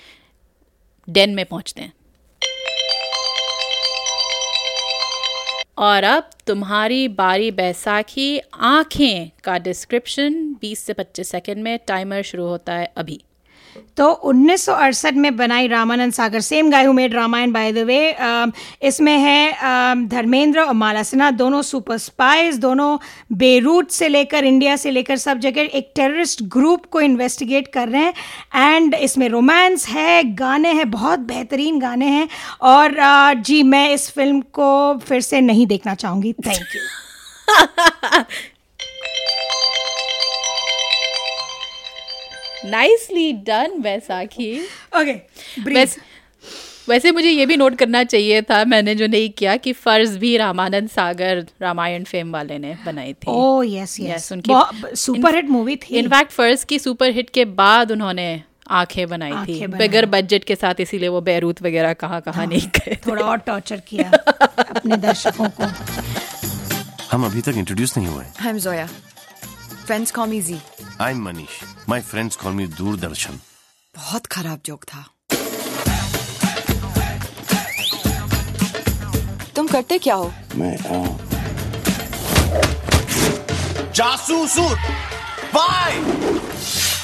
[1.08, 1.92] डेन में पहुँचते हैं।
[5.78, 12.46] और अब तुम्हारी बारी बैसाखी आँखें का डिस्क्रिप्शन 20 से 25 सेकंड में टाइमर शुरू
[12.46, 13.24] होता है अभी।
[13.96, 16.40] तो 1968 में बनाई Ramanand Sagar.
[16.40, 18.16] Same guy who made Ramayan by the way
[18.88, 22.96] इसमें है धर्मेंद्र और माला सिन्हा दोनों सुपर स्पाइस दोनों
[23.38, 28.02] बेरूट से लेकर इंडिया से लेकर सब जगह एक टेररिस्ट ग्रुप को इन्वेस्टिगेट कर रहे
[28.02, 32.28] हैं। एंड इसमें रोमांस है गाने हैं बहुत बेहतरीन गाने हैं।
[32.62, 36.80] और अ, जी मैं इस फ़िल्म को फिर से नहीं देखना चाहूँगी। Thank you
[42.64, 44.60] nicely done Baisakhi
[44.96, 45.12] okay
[45.74, 45.96] वैस,
[46.88, 50.36] वैसे मुझे ये भी नोट करना चाहिए था मैंने जो नहीं किया कि फ़र्ज़ भी
[50.36, 55.76] रामानंद सागर रामायण फेम वाले ने बनाई थी। ओह यस यस उनकी- सुपर हिट मूवी
[55.76, 60.54] थी। इनफैक्ट फ़र्ज़ की सुपर हिट के बाद उन्होंने आँखें बनाई थी। बगैर बजट के
[60.54, 64.10] साथ इसीलिए वो बैरूत वगैरह कहाँ कहाँ नहीं गए। थोड़ा और टॉर्चर किया
[64.58, 65.64] अपने दर्शकों को।
[67.12, 68.88] हम अभी तक इंट्रोड्यूस नहीं हुए। I'm Zoya.
[69.88, 70.56] Friends call me Z.
[71.00, 71.48] I am Manish
[71.88, 73.38] my friends call me Doordarshan
[73.94, 75.04] बहुत खराब जोक था।
[79.56, 80.32] तुम करते क्या हो?
[80.56, 80.76] मैं
[83.94, 84.70] जासूस हूँ
[85.54, 85.98] बाय।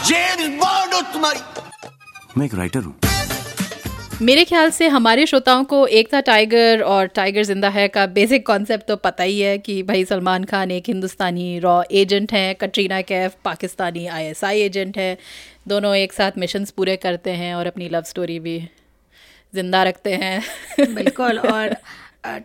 [0.09, 1.40] जेम्स बॉन्ड हो तुम्हारी
[2.38, 2.94] मैं एक राइटर हूँ।
[4.22, 8.46] मेरे ख्याल से हमारे श्रोताओं को एक था टाइगर और टाइगर ज़िंदा है का बेसिक
[8.46, 13.00] कॉन्सेप्ट तो पता ही है कि भाई सलमान खान एक हिंदुस्तानी रॉ एजेंट हैं कटरीना
[13.03, 15.16] कैफ पाकिस्तानी आईएसआई एजेंट है।
[15.68, 18.59] दोनों एक साथ मिशंस पूरे करते हैं और अपनी लव स्टोरी भी
[19.55, 21.77] ज़िंदा रखते हैं। बिल्कुल और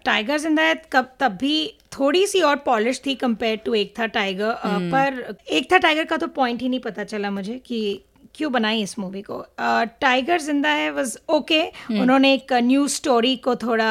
[0.05, 4.05] टाइगर ज़िंदा है कब तब भी थोड़ी सी और पॉलिश थी कंपेयर टू एक था
[4.09, 4.53] टाइगर।
[4.91, 7.99] पर एक था टाइगर का तो पॉइंट ही नहीं पता चला मुझे कि
[8.35, 9.43] क्यों बनाई इस मूवी को?
[10.01, 11.61] टाइगर ज़िंदा है वॉज़ ओके
[11.91, 13.89] उन्होंने एक न्यूज़ स्टोरी को थोड़ा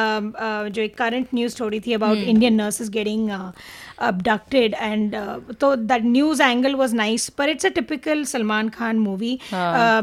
[0.69, 3.29] जो एक करंट न्यूज़ स्टोरी थी about Indian nurses getting
[4.01, 8.99] abducted and uh, तो that news angle was nice पर it's a typical Salman Khan
[8.99, 9.39] movie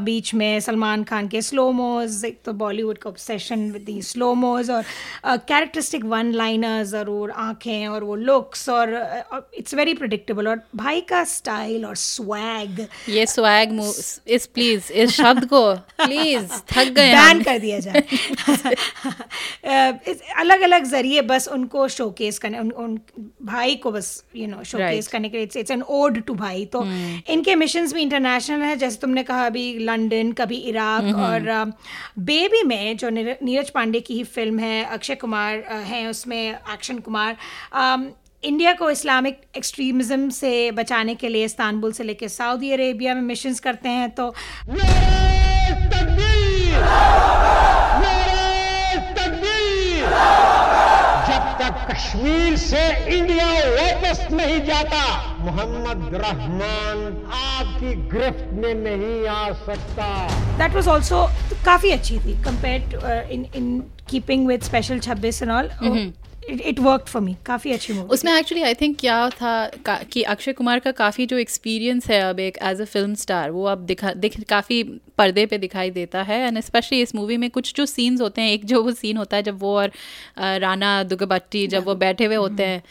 [0.04, 4.34] बीच में सलमान खान के स्लो मोज एक तो बॉलीवुड का obsession with the slow
[4.34, 4.84] mo और
[5.26, 9.14] कैरेक्टरिस्टिक वन लाइनर्स और वो आँखें और वो लुक्स और
[9.54, 13.92] इट्स वेरी प्रिडिक्टेबल और भाई का स्टाइल और स्वैग ये स्वैग
[14.28, 17.96] इस प्लीज़ इस शब्द को प्लीज़ थक गए बैन कर दिया जाए।
[20.36, 23.00] अलग अलग ज़रिए बस उनको शोकेस करने उन, उन
[23.42, 25.12] भाई को बस यू नो शोकेस Right.
[25.12, 26.84] करने के लिए इट्स एन ओड टू भाई तो
[27.30, 31.72] इनके मिशंस भी इंटरनेशनल है जैसे तुमने कहा अभी लंदन कभी इराक और
[32.30, 36.38] बेबी में जो नीर- नीरज पांडे की ही फ़िल्म है अक्षय कुमार अ, हैं उसमें
[36.48, 37.36] एक्शन कुमार
[38.44, 43.60] इंडिया को इस्लामिक एक्सट्रीमिज्म से बचाने के लिए इस्तानबुल से लेकर सऊदी अरेबिया में मिशंस
[43.60, 44.32] करते हैं तो
[52.16, 52.82] कश्मीर से
[53.16, 55.00] इंडिया वापस नहीं जाता।
[55.44, 57.00] मोहम्मद रहमान
[57.36, 60.06] आपकी गिरफ्त में नहीं आ सकता।
[60.58, 61.24] दैट वॉज़ ऑल्सो
[61.64, 63.66] काफ़ी अच्छी थी compare in in
[64.10, 65.70] keeping with special 26 and all
[66.48, 69.70] it worked for me काफ़ी अच्छी मूवी उसमें एक्चुअली आई थिंक क्या था
[70.12, 73.64] कि अक्षय कुमार का काफ़ी जो एक्सपीरियंस है अब एक एज अ फ़िल्म स्टार वो
[73.64, 74.82] अब दिखा दिख काफ़ी
[75.18, 78.52] पर्दे पे दिखाई देता है। एंड स्पेशली इस मूवी में कुछ जो सीन्स होते हैं
[78.52, 79.92] एक जो वो सीन होता है जब वो और
[80.38, 82.82] राणा दुगबट्टी जब वो बैठे हुए होते हैं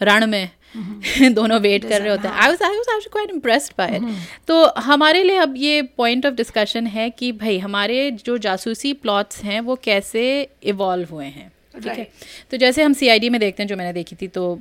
[0.00, 0.50] रण में
[1.34, 4.02] दोनों वेट कर रहे होते हैं। I was I was actually quite impressed by it
[4.48, 9.42] तो हमारे लिए अब ये पॉइंट ऑफ़ डिस्कशन है कि भाई हमारे जो जासूसी प्लॉट्स
[9.44, 10.26] हैं वो कैसे
[10.64, 12.06] इवॉल्व हुए हैं। ठीक है।
[12.50, 14.54] तो जैसे हम सीआईडी में देखते हैं जो मैंने देखी थी तो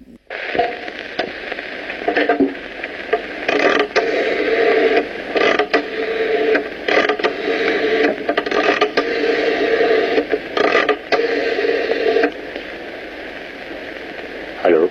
[14.63, 14.89] हेलो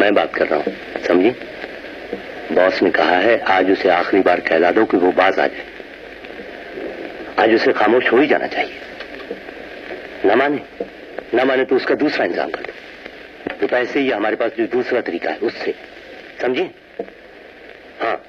[0.00, 0.72] मैं बात कर रहा हूँ
[1.06, 1.30] समझी?
[2.52, 5.64] बॉस ने कहा है आज उसे आखिरी बार कहला दो कि वो बाज आ जाए।
[7.38, 8.80] आज उसे खामोश हो ही जाना चाहिए।
[10.26, 10.60] न माने?
[11.34, 15.00] न माने तो उसका दूसरा इंतज़ाम कर दो। तो पैसे ही हमारे पास जो दूसरा
[15.00, 15.74] तरीका है उससे।
[16.42, 16.70] समझे?
[18.00, 18.22] हाँ।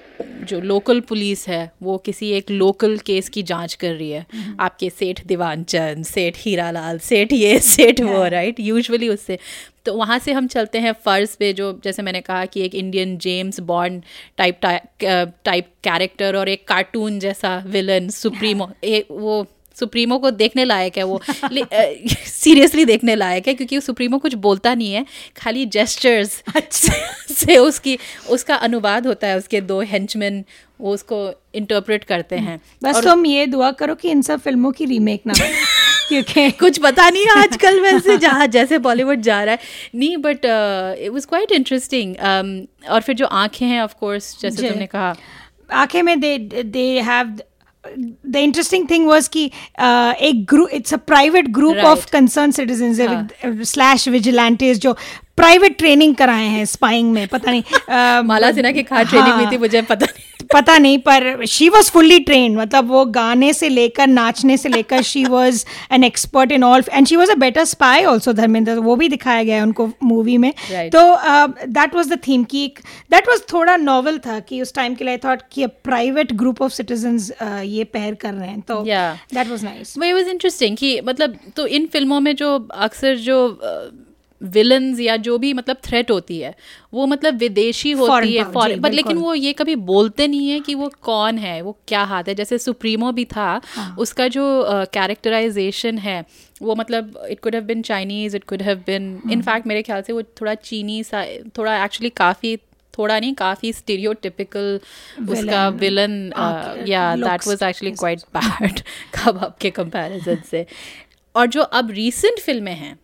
[0.47, 4.25] जो लोकल पुलिस है वो किसी एक लोकल केस की जाँच कर रही है।
[4.60, 9.38] आपके सेठ दीवानचंद सेठ हीरालाल सेठ ये सेठ वो राइट यूजुअली उससे।
[9.86, 13.17] तो वहाँ से हम चलते हैं फ़र्ज़ पे जो जैसे मैंने कहा कि एक Indian
[13.17, 14.03] James Bond
[14.38, 14.65] type
[15.45, 19.45] type character और एक कार्टून जैसा विलन सुप्रीमो एक वो
[19.80, 21.22] सुप्रीमो को देखने लायक है वो।
[22.28, 25.06] सीरियसली देखने लायक है क्योंकि सुप्रीमो कुछ बोलता नहीं है
[25.38, 26.42] खाली जेस्चर्स
[27.34, 27.98] से उसकी
[28.30, 30.44] उसका अनुवाद होता है उसके दो हेंचमैन
[30.82, 31.18] वो उसको
[31.56, 35.34] इंटरप्रेट करते हैं। बस तुम ये दुआ करो कि इन सब फ़िल्मों की रीमेक ना
[36.08, 39.60] क्योंकि कुछ पता नहीं आजकल वैसे जहाँ जैसे बॉलीवुड जा रहा है।
[39.96, 42.16] नहीं but it was quite interesting
[42.90, 45.16] और फिर जो आँखें हैं ऑफ़ कोर्स जैसे तुमने कहा।
[45.74, 47.38] आँखें में they they have
[48.26, 53.63] the interesting thing was कि uh, एक group it's a private group of concern citizen
[53.63, 54.95] slash vigilantes जो
[55.38, 59.52] प्राइवेट ट्रेनिंग कराए हैं स्पाइंग में पता नहीं uh, माला सिन्हा की कहाँ ट्रेनिंग हुई
[59.52, 63.69] थी मुझे पता नहीं। पता नहीं पर शी वॉज़ फुल्ली ट्रेन मतलब वो गाने से
[63.69, 67.65] लेकर नाचने से लेकर she was an expert in all and she was a better
[67.65, 70.91] spy also Dharmendra वो भी दिखाया गया है उनको मूवी में। Right.
[70.91, 72.65] तो दैट वॉज़ द थीम की
[73.12, 76.62] दैट वॉज़ थोड़ा नॉवल था कि उस टाइम के लिए थॉट कि a private group
[76.62, 77.19] of citizen
[77.65, 81.67] ये पैर कर रहे हैं तो दैट वॉज़ नाइस वही वॉज़ इंटरेस्टिंग कि मतलब तो
[81.67, 83.47] इन फ़िल्मों में जो अक्सर जो
[84.41, 86.54] विलन्स या जो भी मतलब थ्रेट होती है
[86.93, 90.76] वो मतलब विदेशी होती है फॉरेन बट लेकिन वो ये कभी बोलते नहीं है कि
[90.76, 94.43] वो कौन है वो क्या हाथ है जैसे सुप्रीमो भी था हाँ। उसका जो
[94.93, 96.26] कैरेक्टराइजेशन uh, है
[96.62, 99.21] वो मतलब it could have been Chinese it could have been.
[99.32, 101.26] In fact मेरे ख्याल से वो थोड़ा चीनी सा
[101.58, 102.58] थोड़ा एक्चुअली काफ़ी
[102.97, 104.80] थोड़ा नहीं काफ़ी स्टीरियोटिपिकल
[105.30, 106.32] उसका विलन
[106.88, 108.80] या that was actually quite bad
[109.15, 110.65] कबाब के कंपैरिजन से
[111.36, 113.00] और जो अब रीसेंट फ़िल्में हैं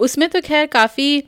[0.00, 1.24] उसमें तो खैर काफ़ी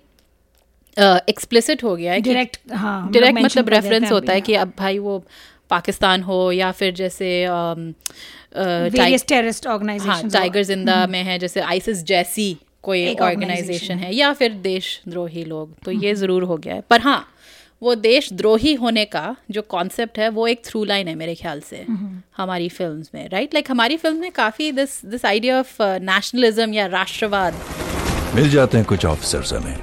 [0.98, 4.98] एक्सप्लिसिट uh, हो गया है डायरेक्ट हाँ डायरेक्ट मतलब रेफरेंस होता है कि अब भाई
[4.98, 5.24] वो
[5.70, 7.46] पाकिस्तान हो या फिर जैसे
[8.57, 14.53] टेररिस्ट हाँ ऑर्गेनाइजेशन टाइगर ज़िंदा में है जैसे आइसिस जैसी कोई ऑर्गेनाइजेशन है या फिर
[14.53, 17.29] देशद्रोही लोग तो ये ज़रूर हो गया है। पर हाँ
[17.83, 21.87] वो देशद्रोही होने का जो कॉन्सेप्ट है वो एक थ्रू लाइन है मेरे ख्याल से
[22.37, 26.87] हमारी फिल्म्स में राइट लाइक हमारी फ़िल्म में काफ़ी this this idea of nationalism या
[26.87, 27.55] राष्ट्रवाद
[28.35, 29.77] मिल जाते हैं कुछ ऑफिसर्स हमें।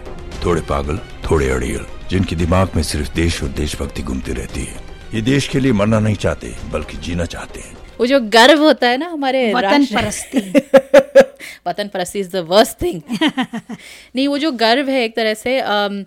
[0.45, 4.77] थोड़े पागल थोड़े अड़ियल जिनके दिमाग में सिर्फ़ देश और देशभक्ति घूमती रहती है।
[5.13, 8.87] ये देश के लिए मरना नहीं चाहते बल्कि जीना चाहते हैं। वो जो गर्व होता
[8.87, 10.39] है ना हमारे वतन परस्ती।
[11.67, 13.01] वतन परस्ती इज़ द वर्स्ट थिंग
[14.15, 16.05] नहीं वो जो गर्व है एक तरह से अम,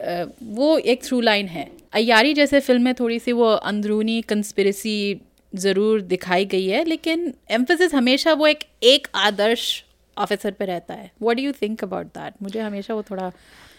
[0.00, 5.20] अ, वो एक थ्रू लाइन है। अयारी जैसे फ़िल्म में थोड़ी सी वो अंदरूनी कंस्पिरेसी
[5.54, 9.84] ज़रूर दिखाई गई है लेकिन एम्फोसिस हमेशा वो एक एक आदर्श
[10.18, 13.30] ऑफिसर पे रहता है। What do you think about that मुझे हमेशा वो थोड़ा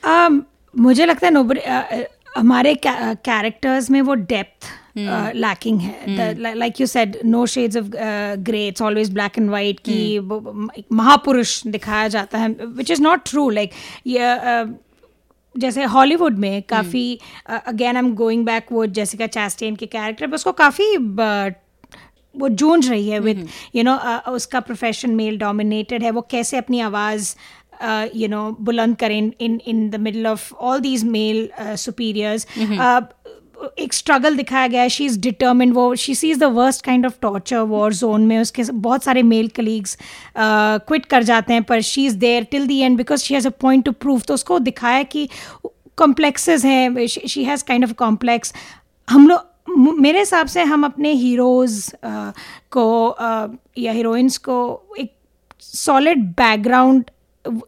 [0.04, 0.42] um,
[0.74, 1.62] मुझे लगता है नोबरी
[2.38, 4.66] हमारे कैरेक्टर्स में वो डेप्थ
[4.98, 7.86] लैकिंग है। Like you said no shades of
[8.44, 10.40] grey it's always black and white की वो
[10.92, 13.72] महापुरुष दिखाया जाता है which is not true like
[15.56, 20.36] जैसे हॉलीवुड में काफ़ी again I am going back वो जेसिका चैस्टेन के कैरेक्टर पर
[20.36, 20.98] उसको काफ़ी
[22.38, 23.98] वो जूझ रही है विद यू नो
[24.32, 27.36] उसका प्रोफेशन मेल डोमिनेटेड है वो कैसे अपनी आवाज़
[28.16, 32.48] यू नो बुलंद करें in in the middle of all these male superiors
[33.80, 37.14] एक स्ट्रगल दिखाया गया है शी इज़ डिटर्मिन वो she sees the worst kind of
[37.22, 39.98] torture war zone में उसके बहुत सारे मेल कलीग्स
[40.38, 43.52] क्विट कर जाते हैं पर she is there till the end because she has a
[43.62, 45.28] point to prove तो उसको दिखाया कि
[45.98, 48.54] कॉम्प्लेक्सेस हैं she has kind of complex
[49.08, 51.90] हम लोग मेरे हिसाब से हम अपने हीरोज़
[52.72, 54.58] को आ, या हीरोइंस को
[55.00, 55.12] एक
[55.62, 57.04] सॉलिड बैकग्राउंड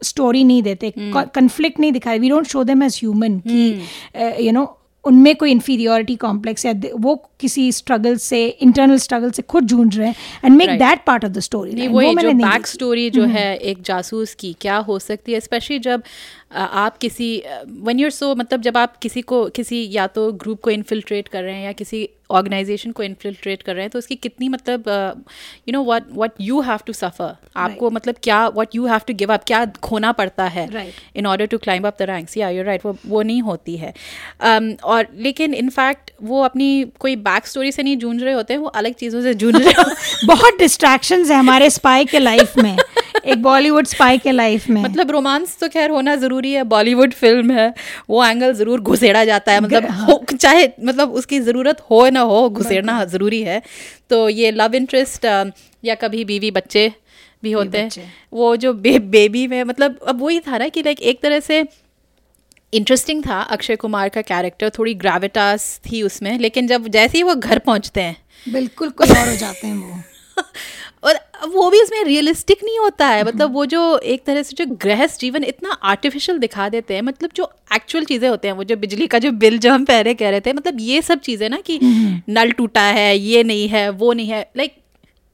[0.04, 4.64] स्टोरी नहीं देते कन्फ्लिक्ट नहीं दिखाई we don't show them as human कि यू नो
[5.08, 10.08] उनमें कोई इन्फीरियोरिटी कॉम्प्लेक्स या वो किसी स्ट्रगल से इंटरनल स्ट्रगल से खुद जूझ रहे
[10.08, 13.82] हैं and make that part of the story वो जो बैक स्टोरी जो है एक
[13.82, 15.40] जासूस की क्या हो सकती है?
[15.40, 16.02] स्पेशली जब
[16.52, 20.70] आप किसी वन यूर सो मतलब जब आप किसी को किसी या तो ग्रुप को
[20.70, 24.48] इन्फिल्ट्रेट कर रहे हैं या किसी ऑर्गेनाइजेशन को इन्फिल्ट्रेट कर रहे हैं तो उसकी कितनी
[24.48, 24.82] मतलब
[25.68, 29.14] you know what what you have to suffer आपको मतलब क्या what you have to
[29.14, 32.64] give up क्या खोना पड़ता है in order to climb up the ranks या यूर
[32.64, 33.94] राइट वो वो नहीं होती है।
[34.44, 38.60] Um, और लेकिन इनफैक्ट वो अपनी कोई बैक स्टोरी से नहीं जूझ रहे होते हैं
[38.60, 39.72] वो अलग चीज़ों से जूझ रहे
[40.26, 42.76] बहुत डिस्ट्रैक्शन है हमारे स्पाई के लाइफ में।
[43.28, 47.52] एक बॉलीवुड स्पाई के लाइफ में। मतलब रोमांस तो खैर होना ज़रूरी है बॉलीवुड फ़िल्म
[47.52, 47.72] है
[48.10, 50.18] वो एंगल ज़रूर घुसेड़ा जाता है मतलब हाँ.
[50.32, 53.60] चाहे मतलब उसकी ज़रूरत हो ना हो घुसेड़ना ज़रूरी है।
[54.10, 55.24] तो ये लव इंटरेस्ट
[55.84, 56.90] या कभी बीवी बच्चे
[57.42, 61.02] भी होते हैं वो जो बे, बेबी में मतलब अब वही था ना कि लाइक
[61.02, 61.64] एक तरह से
[62.72, 67.34] इंटरेस्टिंग था अक्षय कुमार का कैरेक्टर थोड़ी ग्रेविटास थी उसमें लेकिन जब जैसे ही वो
[67.34, 70.42] घर पहुँचते हैं बिल्कुल कोई और हो जाते हैं वो।
[71.04, 74.66] और वो भी उसमें रियलिस्टिक नहीं होता है। मतलब वो जो एक तरह से जो
[74.76, 78.76] गृहस्थ जीवन इतना आर्टिफिशियल दिखा देते हैं मतलब जो एक्चुअल चीज़ें होते हैं वो जो
[78.76, 81.60] बिजली का जो बिल जो हम पहले कह रहे थे मतलब ये सब चीज़ें ना
[81.60, 81.78] कि
[82.28, 84.76] नल टूटा है ये नहीं है वो नहीं है लाइक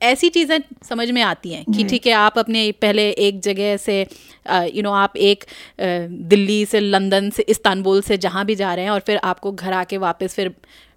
[0.03, 4.01] ऐसी चीज़ें समझ में आती हैं कि ठीक है आप अपने पहले एक जगह से
[4.51, 5.45] यू नो आप एक
[5.81, 9.73] दिल्ली से लंदन से इस्तानबुल से जहाँ भी जा रहे हैं और फिर आपको घर
[9.73, 10.55] आके वापस फिर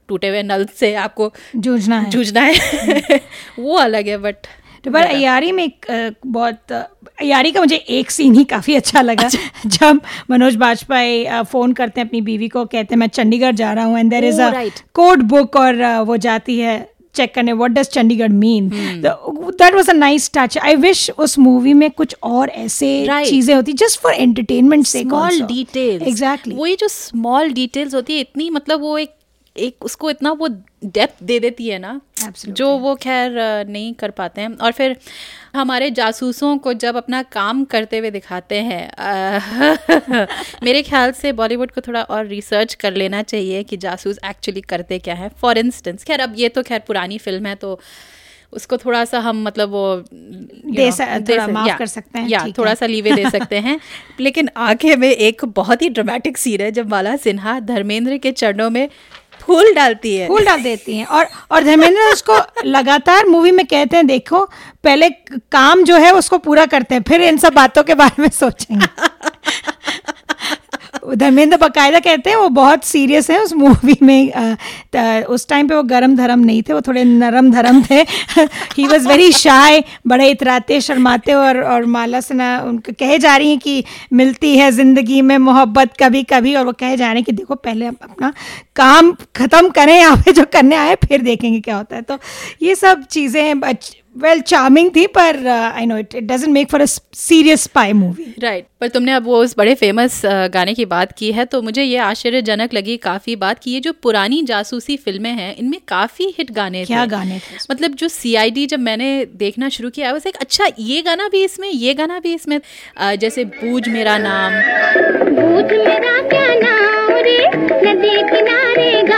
[0.08, 3.22] टूटे हुए नल से आपको जूझना है। जूझना है।
[3.60, 4.36] वो अलग है बट
[4.84, 5.86] तो पर अयारी में एक
[6.28, 11.74] बहुत अयारी का मुझे एक सीन ही काफ़ी अच्छा लगा। अच्छा। जब मनोज बाजपेयी फ़ोन
[11.74, 14.42] करते हैं अपनी बीवी को कहते हैं मैं चंडीगढ़ जा रहा हूँ and there is
[14.42, 14.52] a
[14.94, 16.78] code book और वो जाती है
[17.16, 21.74] चेक करने what does Chandigarh mean that was a nice touch I wish उस मूवी
[21.74, 23.30] में कुछ और ऐसे right.
[23.30, 28.20] चीज़ें होती जस्ट फॉर एंटरटेनमेंट से स्मॉल डिटेल्स एग्जैक्टली वही जो स्मॉल डिटेल्स होती है
[28.20, 29.10] इतनी मतलब वो एक
[29.60, 30.48] एक उसको इतना वो
[30.86, 32.52] डेप्थ दे देती है ना Absolutely.
[32.52, 33.32] जो वो खैर
[33.68, 34.96] नहीं कर पाते हैं। और फिर
[35.56, 40.28] हमारे जासूसों को जब अपना काम करते हुए दिखाते हैं
[40.64, 45.00] मेरे ख्याल से बॉलीवुड को थोड़ा और रिसर्च कर लेना चाहिए कि जासूस एक्चुअली करते
[45.00, 47.80] क्या है। फॉर इंस्टेंस खैर अब ये तो खैर पुरानी फ़िल्म है तो
[48.54, 52.74] उसको थोड़ा सा हम मतलब वो दे, सा, दे माफ़ कर सकते हैं या थोड़ा
[52.74, 53.80] सा लीवे दे सकते हैं।
[54.20, 58.70] लेकिन आगे में एक बहुत ही ड्रामेटिक सीन है जब माला सिन्हा धर्मेंद्र के चरणों
[58.70, 58.88] में
[59.48, 63.98] फूल डालती है। फूल डाल देती हैं। और और धर्मेंद्र उसको लगातार मूवी में कहते
[63.98, 64.44] हैं देखो
[64.84, 65.10] पहले
[65.52, 68.86] काम जो है उसको पूरा करते हैं फिर इन सब बातों के बारे में सोचेंगे।
[71.08, 74.32] धर्मेंद्र बकायदा कहते हैं, वो बहुत सीरियस है उस मूवी में
[75.28, 78.00] उस टाइम पे वो गरम धर्म नहीं थे, वो थोड़े नरम धर्म थे।
[78.78, 83.50] ही वॉज़ वेरी शाय बड़े इतराते, शर्माते और और माला सिन्हा उनको, कहे जा रही
[83.50, 87.24] हैं कि मिलती है ज़िंदगी में मोहब्बत कभी कभी और वो कहे जा रहे हैं
[87.24, 88.34] कि देखो पहले अपना
[88.76, 92.18] काम ख़त्म करें, यहाँ पे जो करने आए, फिर देखेंगे क्या होता है। तो
[92.62, 93.60] ये सब चीज़ें
[94.18, 98.34] वेल चार्मिंग थी पर I know it it doesn't make for a serious spy movie
[98.40, 101.62] right पर तुमने अब वो उस बड़े फ़ेमस uh, गाने की बात की है तो
[101.62, 106.26] मुझे ये आश्चर्यजनक लगी काफ़ी बात कि ये जो पुरानी जासूसी फ़िल्में हैं इनमें काफ़ी
[106.38, 110.30] हिट गाने क्या थे। गाने थे मतलब जो सीआईडी जब मैंने देखना शुरू किया वैसे
[110.30, 114.54] एक अच्छा ये गाना भी इसमें ये गाना भी इसमें uh, जैसे बूझ मेरा नाम।
[115.32, 117.40] बूझ मेरा क्या नाम रे?
[117.58, 119.17] नदी किनारे पीपल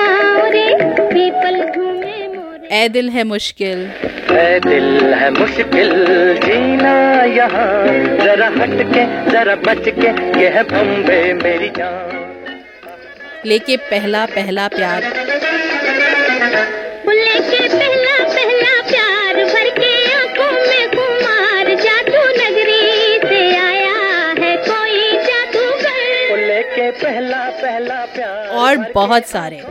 [2.80, 3.80] ए दिल है मुश्किल।
[4.32, 5.92] ए दिल है मुश्किल
[6.46, 7.88] जीना यहाँ।
[8.18, 10.10] जरा हट के जरा बच के
[10.42, 12.16] ये है बम्बे मेरी जान।
[13.46, 15.04] लेके पहला पहला प्यार।
[17.10, 23.98] लेके पहला पहला प्यार भर के आँखों में कुमार। जादू नगरी से आया
[24.40, 29.62] है कोई जादूगर। लेके पहला पहला प्यार। और बहुत सारे।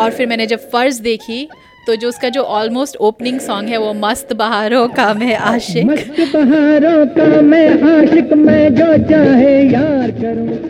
[0.00, 1.46] और फिर मैंने जब फ़र्ज़ देखी
[1.86, 6.20] तो जो उसका जो ऑलमोस्ट ओपनिंग सॉन्ग है वो मस्त बहारों का मैं आशिक मस्त
[6.34, 10.68] बहारों का मैं आशिक मैं जो चाहे यार करूँ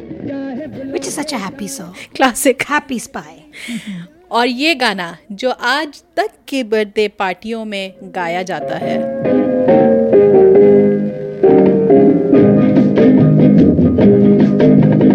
[0.93, 1.95] Which is such a happy song.
[2.13, 2.63] Classic.
[2.65, 3.37] Happy spy.
[4.31, 8.99] और ये गाना जो आज तक के बर्थडे पार्टियों में गाया जाता है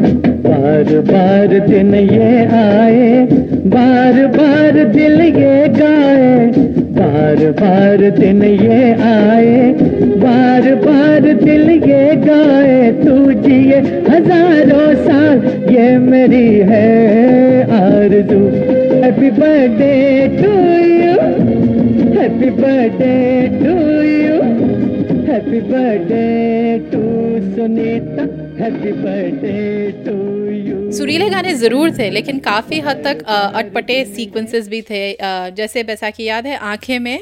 [0.06, 3.26] बार बार दिन ये आए,
[3.68, 6.52] बार बार दिल ये गाए,
[6.98, 9.72] बार बार दिन ये आए,
[10.18, 13.80] बार बार दिल ये गाए, तू जिए
[14.10, 15.42] हज़ारों साल,
[15.72, 16.88] ये मेरी है
[17.80, 18.40] आरज़ू।
[18.96, 19.94] Happy birthday
[20.38, 20.52] to
[20.84, 21.16] you
[22.20, 23.14] happy birthday
[23.60, 24.38] to you
[25.28, 26.26] happy birthday
[26.92, 27.02] to
[27.56, 28.26] Sunita
[30.92, 35.02] सुरीले गाने ज़रूर थे लेकिन काफ़ी हद तक अटपटे सीक्वेंसेस भी थे।
[35.56, 37.20] जैसे बैसाखी याद है आँखें में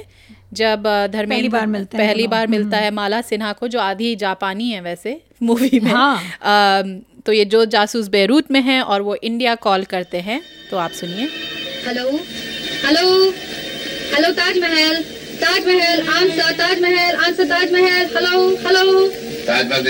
[0.53, 0.83] जब
[1.13, 4.15] धर्मेंद्र पहली बार मिलते हैं पहली दोनों। बार मिलता है माला सिन्हा को जो आधी
[4.15, 9.01] जापानी है वैसे मूवी में। हाँ। अम, तो ये जो जासूस बेरूत में है और
[9.01, 10.41] वो इंडिया कॉल करते हैं
[10.71, 11.27] तो आप सुनिए।
[11.87, 12.09] Hello
[12.85, 13.07] hello
[14.13, 14.95] hello Taj Mahal
[15.41, 19.07] Taj Mahal answer Taj Mahal answer Taj Mahal hello hello.
[19.47, 19.81] Taj Mahal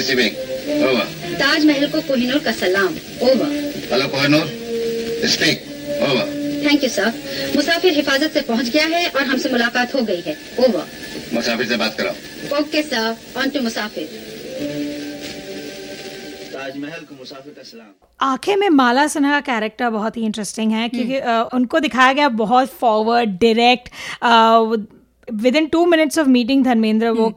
[0.65, 2.93] Taj Mahal को कोहिनूर का सलाम।
[3.27, 3.49] Over
[3.91, 4.45] hello Kohinoor.
[5.33, 5.63] Speak.
[6.03, 6.27] Over
[6.65, 7.11] thank you sir
[7.55, 10.85] मुसाफिर हिफाजत से पहुँच गया है और हमसे मुलाकात हो गई है। ओवर
[11.33, 14.07] मुसाफिर से बात कराओ ओके सर ऑन टू मुसाफिर।
[16.53, 17.91] ताजमहल को मुसाफिर का सलाम।
[18.31, 22.29] आँखें में माला सिन्हा का कैरेक्टर बहुत ही इंटरेस्टिंग है क्योंकि अ, उनको दिखाया गया
[22.43, 23.89] बहुत forward direct
[25.27, 27.33] with in two minutes of meeting Dharmendra वो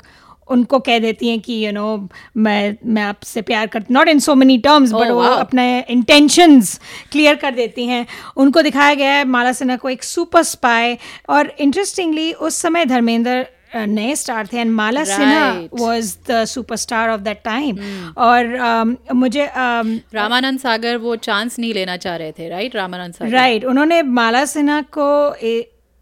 [0.49, 4.09] उनको कह देती हैं कि यू you नो know, मैं मैं आपसे प्यार करती not
[4.09, 5.23] in so many terms but वो.
[5.23, 6.79] अपने इंटेंशंस
[7.13, 10.97] क्लियर कर देती हैं। उनको दिखाया गया है माला सिन्हा को एक सुपर स्पाई
[11.29, 13.45] और इंटरेस्टिंगली उस समय धर्मेंद्र
[13.77, 15.51] नए स्टार थे and Mala Sinha.
[15.75, 17.79] Was the superstar of that time
[18.17, 23.15] और um, मुझे um, रामानंद सागर वो चांस नहीं लेना चाह रहे थे right Ramanand
[23.15, 23.33] Sagar.
[23.33, 25.35] Right right, उन्होंने माला सिन्हा को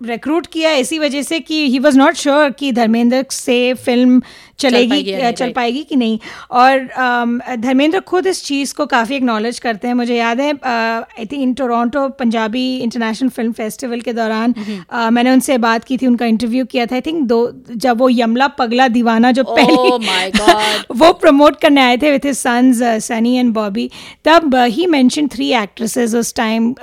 [0.00, 4.20] रिक्रूट किया इसी वजह से कि ही वॉज़ नॉट श्योर कि धर्मेंद्र से फ़िल्म
[4.58, 6.18] चलेगी पाएगी अ, नहीं, चल पाएगी कि नहीं?
[6.50, 11.42] और धर्मेंद्र खुद इस चीज़ को काफ़ी एक्नॉलेज करते हैं। मुझे याद है I think
[11.42, 14.54] in Toronto Punjabi international film festival के दौरान
[14.90, 17.40] अ, मैंने उनसे बात की थी उनका इंटरव्यू किया था। आई थिंक दो
[17.76, 19.98] जब वो यमला पगला दीवाना जो Oh पहली
[20.98, 23.90] वो प्रमोट करने आए थे with his sons Sunny and Bobby
[24.24, 26.74] तब ही मैंशन थ्री एक्ट्रेसेस उस टाइम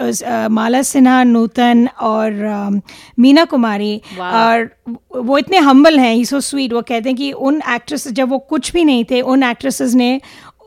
[0.55, 2.81] माला सिन्हा नूतन और
[3.19, 4.31] मीना कुमारी Wow.
[4.33, 4.69] और
[5.17, 8.39] वो इतने हम्बल हैं ही सो स्वीट वो कहते हैं कि उन एक्ट्रेस जब वो
[8.49, 10.09] कुछ भी नहीं थे उन एक्ट्रेसेस ने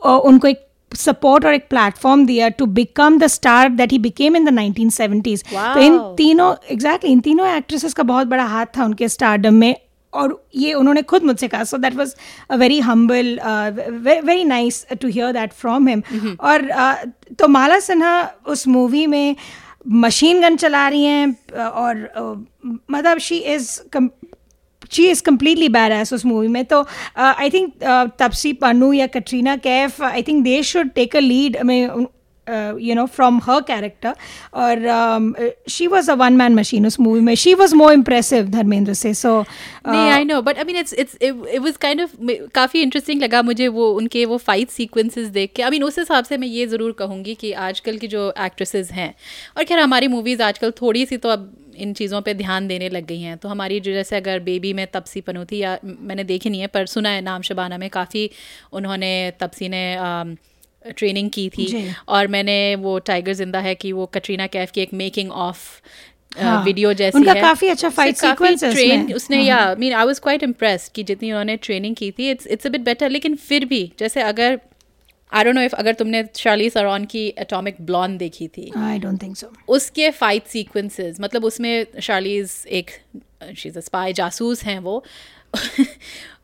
[0.05, 4.45] उनको एक सपोर्ट और एक प्लेटफॉर्म दिया to become the star that he became in
[4.45, 8.85] the 1970s तो इन तीनों एग्जैक्टली exactly, इन तीनों एक्ट्रेसेस का बहुत बड़ा हाथ था
[8.85, 9.75] उनके स्टारडम में
[10.13, 12.13] और ये उन्होंने खुद मुझसे कहा so that was
[12.49, 13.39] a very humble
[14.03, 16.01] very nice to hear that from him
[16.39, 18.15] और uh, तो माला सिन्हा
[18.47, 19.35] उस मूवी में
[19.85, 22.45] मशीन गन चला रही हैं और
[22.91, 24.09] मतलब she is come
[24.91, 26.85] she is completely badass उस मूवी में। तो
[27.17, 27.73] आई थिंक
[28.19, 32.07] तपसी, पन्नू या Katrina Kaif I think they should take a lead में
[32.47, 34.15] you know from her character
[34.53, 37.33] और she was a one man machine उस मूवी में.
[37.35, 39.39] She was more impressive Dharmendra से so
[39.87, 42.15] नहीं I know but I mean it's it's it was kind of
[42.53, 45.63] काफ़ी interesting लगा मुझे वो उनके वो फाइट सीक्वेंसेस देख के.
[45.63, 49.13] आई मीन उस हिसाब से मैं ये ज़रूर कहूँगी कि आजकल की जो एक्ट्रेसेस हैं
[49.57, 53.05] और खैर हमारी मूवीज़ आजकल थोड़ी सी तो अब इन चीज़ों पे ध्यान देने लग
[53.05, 53.37] गई हैं.
[53.37, 56.85] तो हमारी जो जैसे अगर बेबी में तपसी पनूथी या मैंने देखी नहीं है पर
[56.87, 58.29] सुना है नाम शबाना में काफ़ी
[58.73, 60.35] उन्होंने तपसी ने um,
[60.91, 61.65] ट्रेनिंग की थी
[62.07, 65.81] और मैंने वो टाइगर ज़िंदा है कि वो कटरीना कैफ की एक मेकिंग ऑफ़
[66.39, 67.89] हाँ, वीडियो जैसी उनका है। काफ़ी अच्छा
[68.67, 72.11] है train- उसमें। उसने या mean I was quite impressed कि जितनी उन्होंने ट्रेनिंग की
[72.11, 74.59] थी it's it's a bit better लेकिन फिर भी जैसे अगर
[75.33, 79.21] आई डोंट नो इफ़ अगर तुमने शार्ली सरॉन की एटॉमिक ब्लॉन्ड देखी थी। आई डोंट
[79.21, 82.91] थिंक सो उसके फाइट सीक्वेंसेस मतलब उसमें शार्लीज एक
[83.57, 85.03] शी इज़ स्पाई जासूस हैं वो।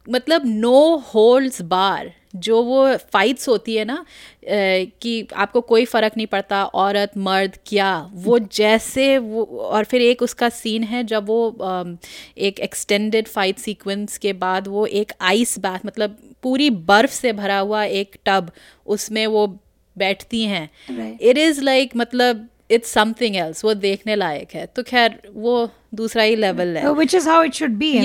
[0.10, 4.06] मतलब नो होल्ड्स बार जो वो फाइट्स होती है ना
[4.48, 10.22] कि आपको कोई फ़र्क नहीं पड़ता औरत मर्द क्या वो जैसे वो और फिर एक
[10.22, 11.98] उसका सीन है जब वो
[12.38, 17.60] एक एक्सटेंडेड फाइट सीक्वेंस के बाद वो एक आइस बाथ मतलब पूरी बर्फ़ से भरा
[17.60, 18.52] हुआ एक टब
[18.86, 19.48] उसमें वो
[19.98, 20.70] बैठती हैं।
[21.22, 26.24] इट इज़ लाइक मतलब इट्स समथिंग एल्स वो देखने लायक है। तो खैर वो दूसरा
[26.24, 27.98] ही लेवल है। Which is how it should be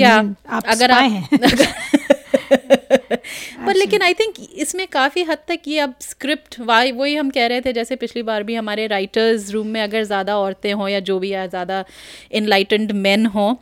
[0.49, 1.29] आप अगर आप हैं।
[3.65, 7.47] पर लेकिन आई थिंक इसमें काफ़ी हद तक ये अब स्क्रिप्ट वाई वही हम कह
[7.47, 10.99] रहे थे जैसे पिछली बार भी हमारे राइटर्स रूम में अगर ज़्यादा औरतें हों या
[11.01, 11.83] जो भी या ज़्यादा
[12.31, 13.53] इनलाइटेंड मैन हों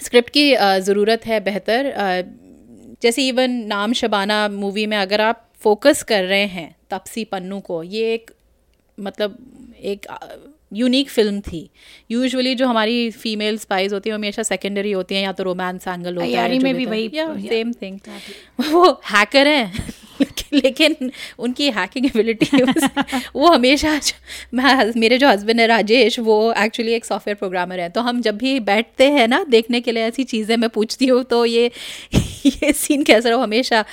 [0.00, 1.92] स्क्रिप्ट की ज़रूरत है बेहतर।
[3.02, 7.82] जैसे इवन नाम शबाना मूवी में अगर आप फोकस कर रहे हैं तपसी पन्नू को
[7.82, 8.30] ये एक
[8.98, 9.36] मतलब
[9.84, 10.06] एक
[10.72, 11.70] यूनिक फ़िल्म थी।
[12.10, 15.88] यूजुअली जो हमारी फीमेल स्पाइस होती हैं वो हमेशा सेकेंडरी होती हैं या तो रोमांस
[15.88, 17.12] एंगल होता है में भी वही-
[17.48, 17.98] सेम थिंग
[18.72, 19.92] वो हैकर हैं।
[20.54, 22.62] लेकिन उनकी हैकिंग एबिलिटी
[23.36, 27.88] वो हमेशा जो- मैं मेरे जो हस्बैंड है राजेश वो एक्चुअली एक सॉफ्टवेयर प्रोग्रामर है।
[27.88, 31.22] तो हम जब भी बैठते हैं ना देखने के लिए ऐसी चीज़ें मैं पूछती हूँ
[31.24, 31.70] तो ये
[32.46, 33.42] ये सीन कैसा रहा?
[33.42, 33.84] हमेशा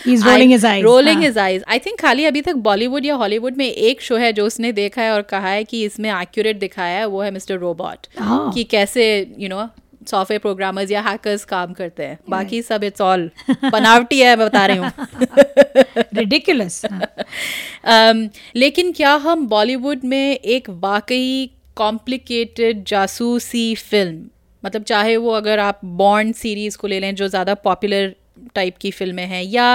[0.83, 4.31] rolling his eyes I think खाली अभी तक बॉलीवुड या हॉलीवुड में एक शो है
[4.33, 7.57] जो उसने देखा है और कहा है कि इसमें एक्यूरेट दिखाया है वो है मिस्टर
[7.57, 9.05] रोबोट हाँ। कि कैसे
[9.39, 9.67] यू नो
[10.07, 13.29] सॉफ्टवेयर प्रोग्रामर्स या हैकर्स काम करते हैं। बाकी सब इट्स ऑल
[13.63, 14.91] बनावटी है मैं बता रही हूँ।
[16.13, 24.25] रिडिकुलस um, लेकिन क्या हम बॉलीवुड में एक वाकई कॉम्प्लिकेटेड जासूसी फ़िल्म
[24.63, 28.15] मतलब चाहे वो अगर आप बॉन्ड सीरीज़ को ले लें जो ज़्यादा पॉपुलर
[28.55, 29.67] टाइप की फ़िल्में हैं या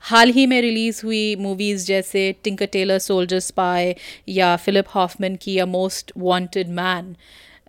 [0.00, 3.94] हाल ही में रिलीज़ हुई मूवीज़ जैसे टिंकर टेलर सोल्जर स्पाई
[4.28, 7.14] या फिलिप हॉफमैन की अ मोस्ट वांटेड मैन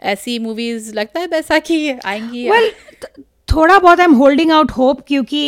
[0.02, 2.72] ऐसी मूवीज़ लगता है वैसा की आएँगी वेल
[3.52, 5.42] थोड़ा बहुत I am holding out hope क्योंकि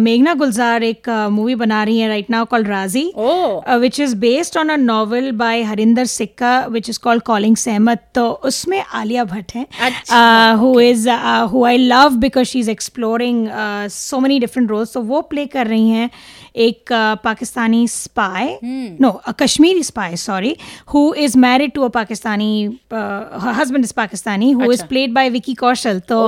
[0.00, 3.04] मेघना गुलजार एक मूवी बना रही है right now called Raazi
[3.80, 8.28] which is based on a novel by Harinder Sikka which is called calling Sehmat तो
[8.50, 9.66] उसमें आलिया भट्ट है
[10.58, 11.08] who is
[11.52, 13.46] who I love because she is exploring
[13.92, 16.10] so many different roles तो वो play कर रही हैं
[16.56, 16.92] एक
[17.24, 18.56] Pakistani spy
[19.00, 20.56] no Kashmiri spy sorry
[20.94, 22.50] who is married to a Pakistani
[22.92, 24.84] husband is Pakistani who is.
[24.88, 26.26] Played by Vicky Kaushal तो.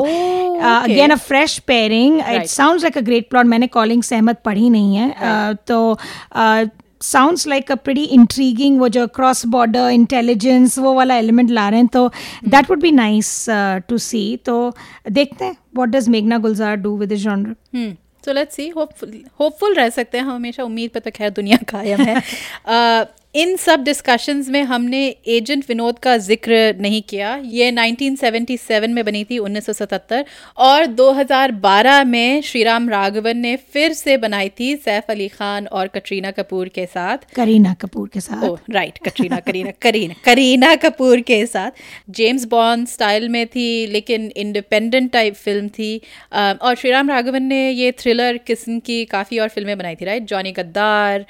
[0.61, 2.47] Again a fresh pairing it.
[2.47, 5.97] Sounds like a great plot मैंने calling Sehmat पढ़ी नहीं है। Uh, तो
[7.03, 11.81] sounds like a pretty intriguing वो जो cross border intelligence वो वाला एलिमेंट ला रहे
[11.81, 12.07] हैं। तो
[12.49, 13.47] that would be nice
[13.89, 14.57] to see तो
[15.11, 17.55] देखते हैं वॉट डज मेघना Gulzar do with genre
[18.25, 21.57] so let's see hopeful hopeful रह सकते हैं। हम हमेशा उम्मीद पर तो खैर दुनिया
[21.69, 23.05] कायम है। अ,
[23.35, 29.23] इन सब डिस्कशंस में हमने एजेंट विनोद का ज़िक्र नहीं किया। ये 1977 में बनी
[29.25, 30.25] थी 1977
[30.59, 36.31] और 2012 में श्रीराम राघवन ने फिर से बनाई थी सैफ अली खान और कटरीना
[36.31, 41.45] कपूर के साथ। करीना कपूर के साथ। ओह राइट कटरीना करीना करीना करीना कपूर के
[41.47, 41.71] साथ।
[42.11, 45.97] जेम्स बॉन्ड स्टाइल में थी लेकिन इंडिपेंडेंट टाइप फ़िल्म थी।
[46.35, 50.53] और श्रीराम राघवन ने ये थ्रिलर किस्म की काफ़ी और फ़िल्में बनाई थी राइट जॉनी
[50.53, 51.27] गद्दार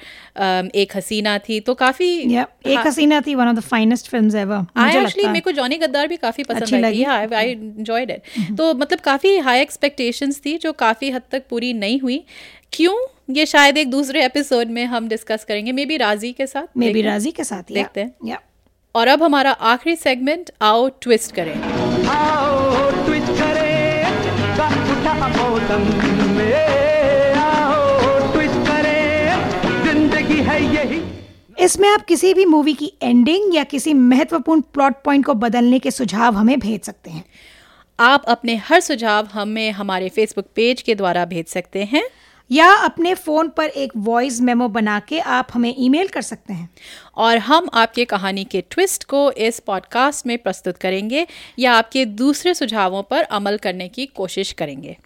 [0.75, 4.65] एक हसीना थी। तो काफ़ी Yeah, Ek Haseena Thi one of the finest films ever
[4.77, 7.03] I actually मेरे को जॉनी गद्दार भी काफ़ी पसंद आई लगी?
[7.03, 11.99] आई एंजॉयड इट तो मतलब काफ़ी हाई एक्सपेक्टेशंस थी जो काफ़ी हद तक पूरी नहीं
[11.99, 12.23] हुई।
[12.73, 12.95] क्यों?
[13.29, 16.89] ये शायद एक दूसरे एपिसोड में हम डिस्कस करेंगे। मे बी राज़ी के साथ मे
[16.89, 18.39] बी राज़ी के साथ देखते हैं। या
[18.95, 21.61] और अब हमारा आखिरी सेगमेंट आओ ट्विस्ट करें।
[22.07, 23.71] आओ ट्विस्ट करें।
[31.61, 35.91] इसमें आप किसी भी मूवी की एंडिंग या किसी महत्वपूर्ण प्लॉट पॉइंट को बदलने के
[35.91, 37.25] सुझाव हमें भेज सकते हैं।
[37.99, 42.03] आप अपने हर सुझाव हमें हमारे फेसबुक पेज के द्वारा भेज सकते हैं।
[42.51, 46.69] या अपने फ़ोन पर एक वॉइस मेमो बना के आप हमें ईमेल कर सकते हैं।
[47.17, 51.27] और हम आपके कहानी के ट्विस्ट को इस पॉडकास्ट में प्रस्तुत करेंगे
[51.59, 54.97] या आपके दूसरे सुझावों पर अमल करने की कोशिश करेंगे।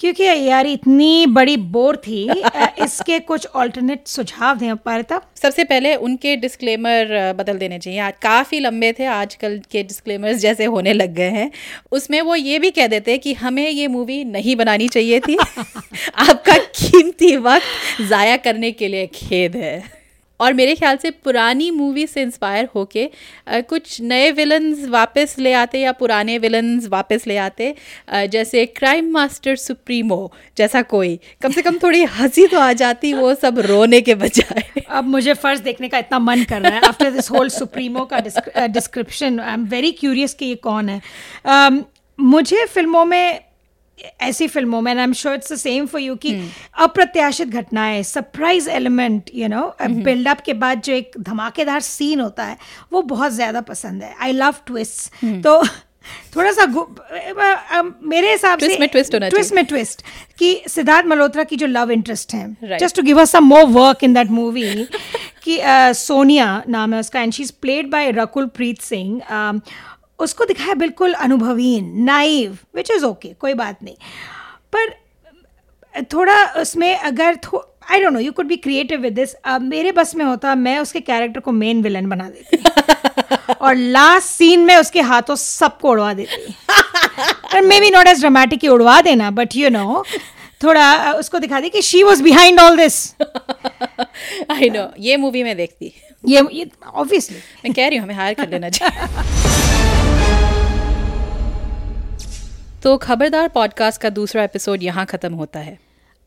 [0.00, 2.22] क्योंकि यार इतनी बड़ी बोर थी
[2.82, 8.60] इसके कुछ ऑल्टरनेट सुझाव दें पारिता सबसे पहले उनके डिस्क्लेमर बदल देने चाहिए। आज काफ़ी
[8.60, 11.50] लंबे थे आजकल के डिस्क्लेमर्स जैसे होने लग गए हैं।
[11.92, 15.36] उसमें वो ये भी कह देते कि हमें ये मूवी नहीं बनानी चाहिए थी।
[16.18, 19.99] आपका कीमती वक्त ज़ाया करने के लिए खेद है।
[20.40, 23.08] और मेरे ख्याल से पुरानी मूवी से इंस्पायर होके
[23.48, 27.74] कुछ नए विलन्स वापस ले आते या पुराने विलन्स वापस ले आते
[28.12, 33.34] जैसे क्राइम मास्टर सुप्रीमो जैसा कोई। कम से कम थोड़ी हँसी तो आ जाती वो
[33.34, 37.10] सब रोने के बजाय। अब मुझे फ़र्स्ट देखने का इतना मन कर रहा है। आफ्टर
[37.10, 41.00] दिस होल सुप्रीमो का description I am very curious कि ये कौन है।
[41.48, 41.82] um,
[42.18, 43.40] मुझे फ़िल्मों में
[44.20, 46.34] ऐसी फ़िल्मों में I am sure it's the same for you कि
[46.78, 52.56] अप्रत्याशित घटनाएँ surprise element you know buildup के बाद जो एक धमाकेदार सीन होता है
[52.92, 55.62] वो बहुत ज़्यादा पसंद है। आई लव ट्विस्ट तो
[56.36, 56.66] थोड़ा सा
[58.02, 60.02] मेरे हिसाब से में twist होना ट्विस्ट में ट्विस्ट
[60.38, 64.04] कि सिद्धार्थ मल्होत्रा की जो लव इंटरेस्ट है just to give us some more work
[64.04, 64.88] in that movie
[65.42, 65.58] कि
[65.94, 69.22] सोनिया नाम है उसका and she is played by Rakul Preet Singh
[70.20, 73.96] उसको दिखाया बिल्कुल अनुभवीन नाइव विच इज़ ओके कोई बात नहीं।
[74.74, 77.38] पर थोड़ा उसमें अगर
[77.90, 81.00] I don't know you could be creative with this मेरे बस में होता मैं उसके
[81.02, 82.56] कैरेक्टर को मेन विलन बना देती।
[83.60, 86.54] और लास्ट सीन में उसके हाथों सबको उड़वा देती।
[87.60, 90.04] Maybe not as dramatic उड़वा देना बट यू नो
[90.62, 93.14] थोड़ा उसको दिखा दी कि she was behind all this
[94.50, 95.92] I know ये मूवी में देखती।
[96.24, 99.38] ये ऑब्वियसली मैं कह रही हूँ हमें हायर कर लेना चाहिए।
[102.82, 105.78] तो खबरदार पॉडकास्ट का दूसरा एपिसोड यहाँ ख़त्म होता है।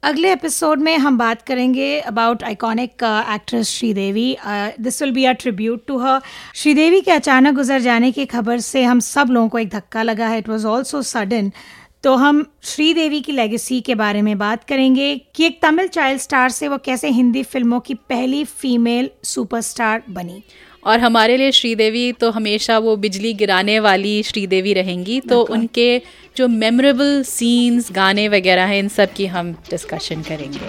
[0.04, 4.36] अगले एपिसोड में हम बात करेंगे about iconic actress Sridevi.
[4.80, 6.20] This will be a tribute to her
[6.56, 10.28] Sridevi के अचानक गुजर जाने की खबर से हम सब लोगों को एक धक्का लगा
[10.28, 11.52] है। इट वाज आल्सो सडन
[12.04, 16.50] तो हम श्रीदेवी की लेगेसी के बारे में बात करेंगे कि एक तमिल चाइल्ड स्टार
[16.50, 20.44] से वो कैसे हिंदी फ़िल्मों की पहली फीमेल सुपरस्टार बनी।
[20.86, 26.02] और हमारे लिए श्रीदेवी तो हमेशा वो बिजली गिराने वाली श्रीदेवी रहेंगी। तो उनके
[26.38, 30.60] जो मेमोरेबल सीन्स गाने वगैरह हैं इन सब की हम डिस्कशन करेंगे।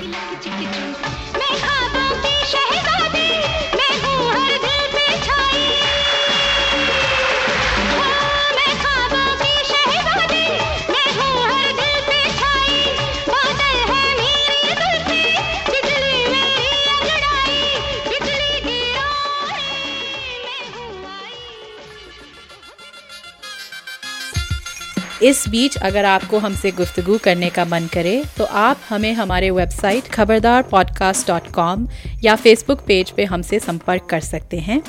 [25.25, 30.09] इस बीच अगर आपको हमसे गुफ्तगू करने का मन करे तो आप हमें हमारे website
[30.09, 31.87] Khabardar podcast dot com
[32.25, 34.81] या फेसबुक पेज पे हमसे संपर्क कर सकते हैं।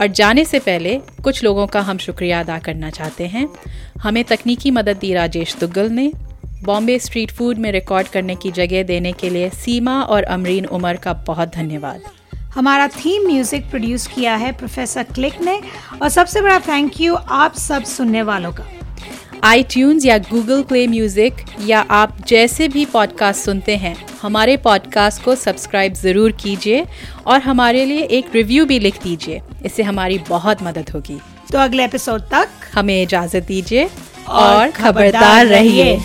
[0.00, 0.94] और जाने से पहले
[1.24, 3.46] कुछ लोगों का हम शुक्रिया अदा करना चाहते हैं।
[4.00, 6.10] हमें तकनीकी मदद दी राजेश दुग्गल ने।
[6.64, 10.96] बॉम्बे स्ट्रीट फ़ूड में रिकॉर्ड करने की जगह देने के लिए सीमा और अमरीन उमर
[10.96, 12.02] का बहुत धन्यवाद।
[12.54, 15.60] हमारा थीम म्यूज़िक प्रोड्यूस किया है प्रोफेसर क्लिक ने।
[16.02, 18.68] और सबसे बड़ा थैंक यू आप सब सुनने वालों का।
[19.44, 19.64] आई
[20.04, 21.34] या गूगल प्ले म्यूज़िक
[21.66, 26.84] या आप जैसे भी पॉडकास्ट सुनते हैं हमारे पॉडकास्ट को सब्सक्राइब ज़रूर कीजिए
[27.26, 31.18] और हमारे लिए एक रिव्यू भी लिख दीजिए। इससे हमारी बहुत मदद होगी।
[31.52, 33.84] तो अगले एपिसोड तक हमें इजाज़त दीजिए
[34.28, 35.98] और और खबरदार। रहिए।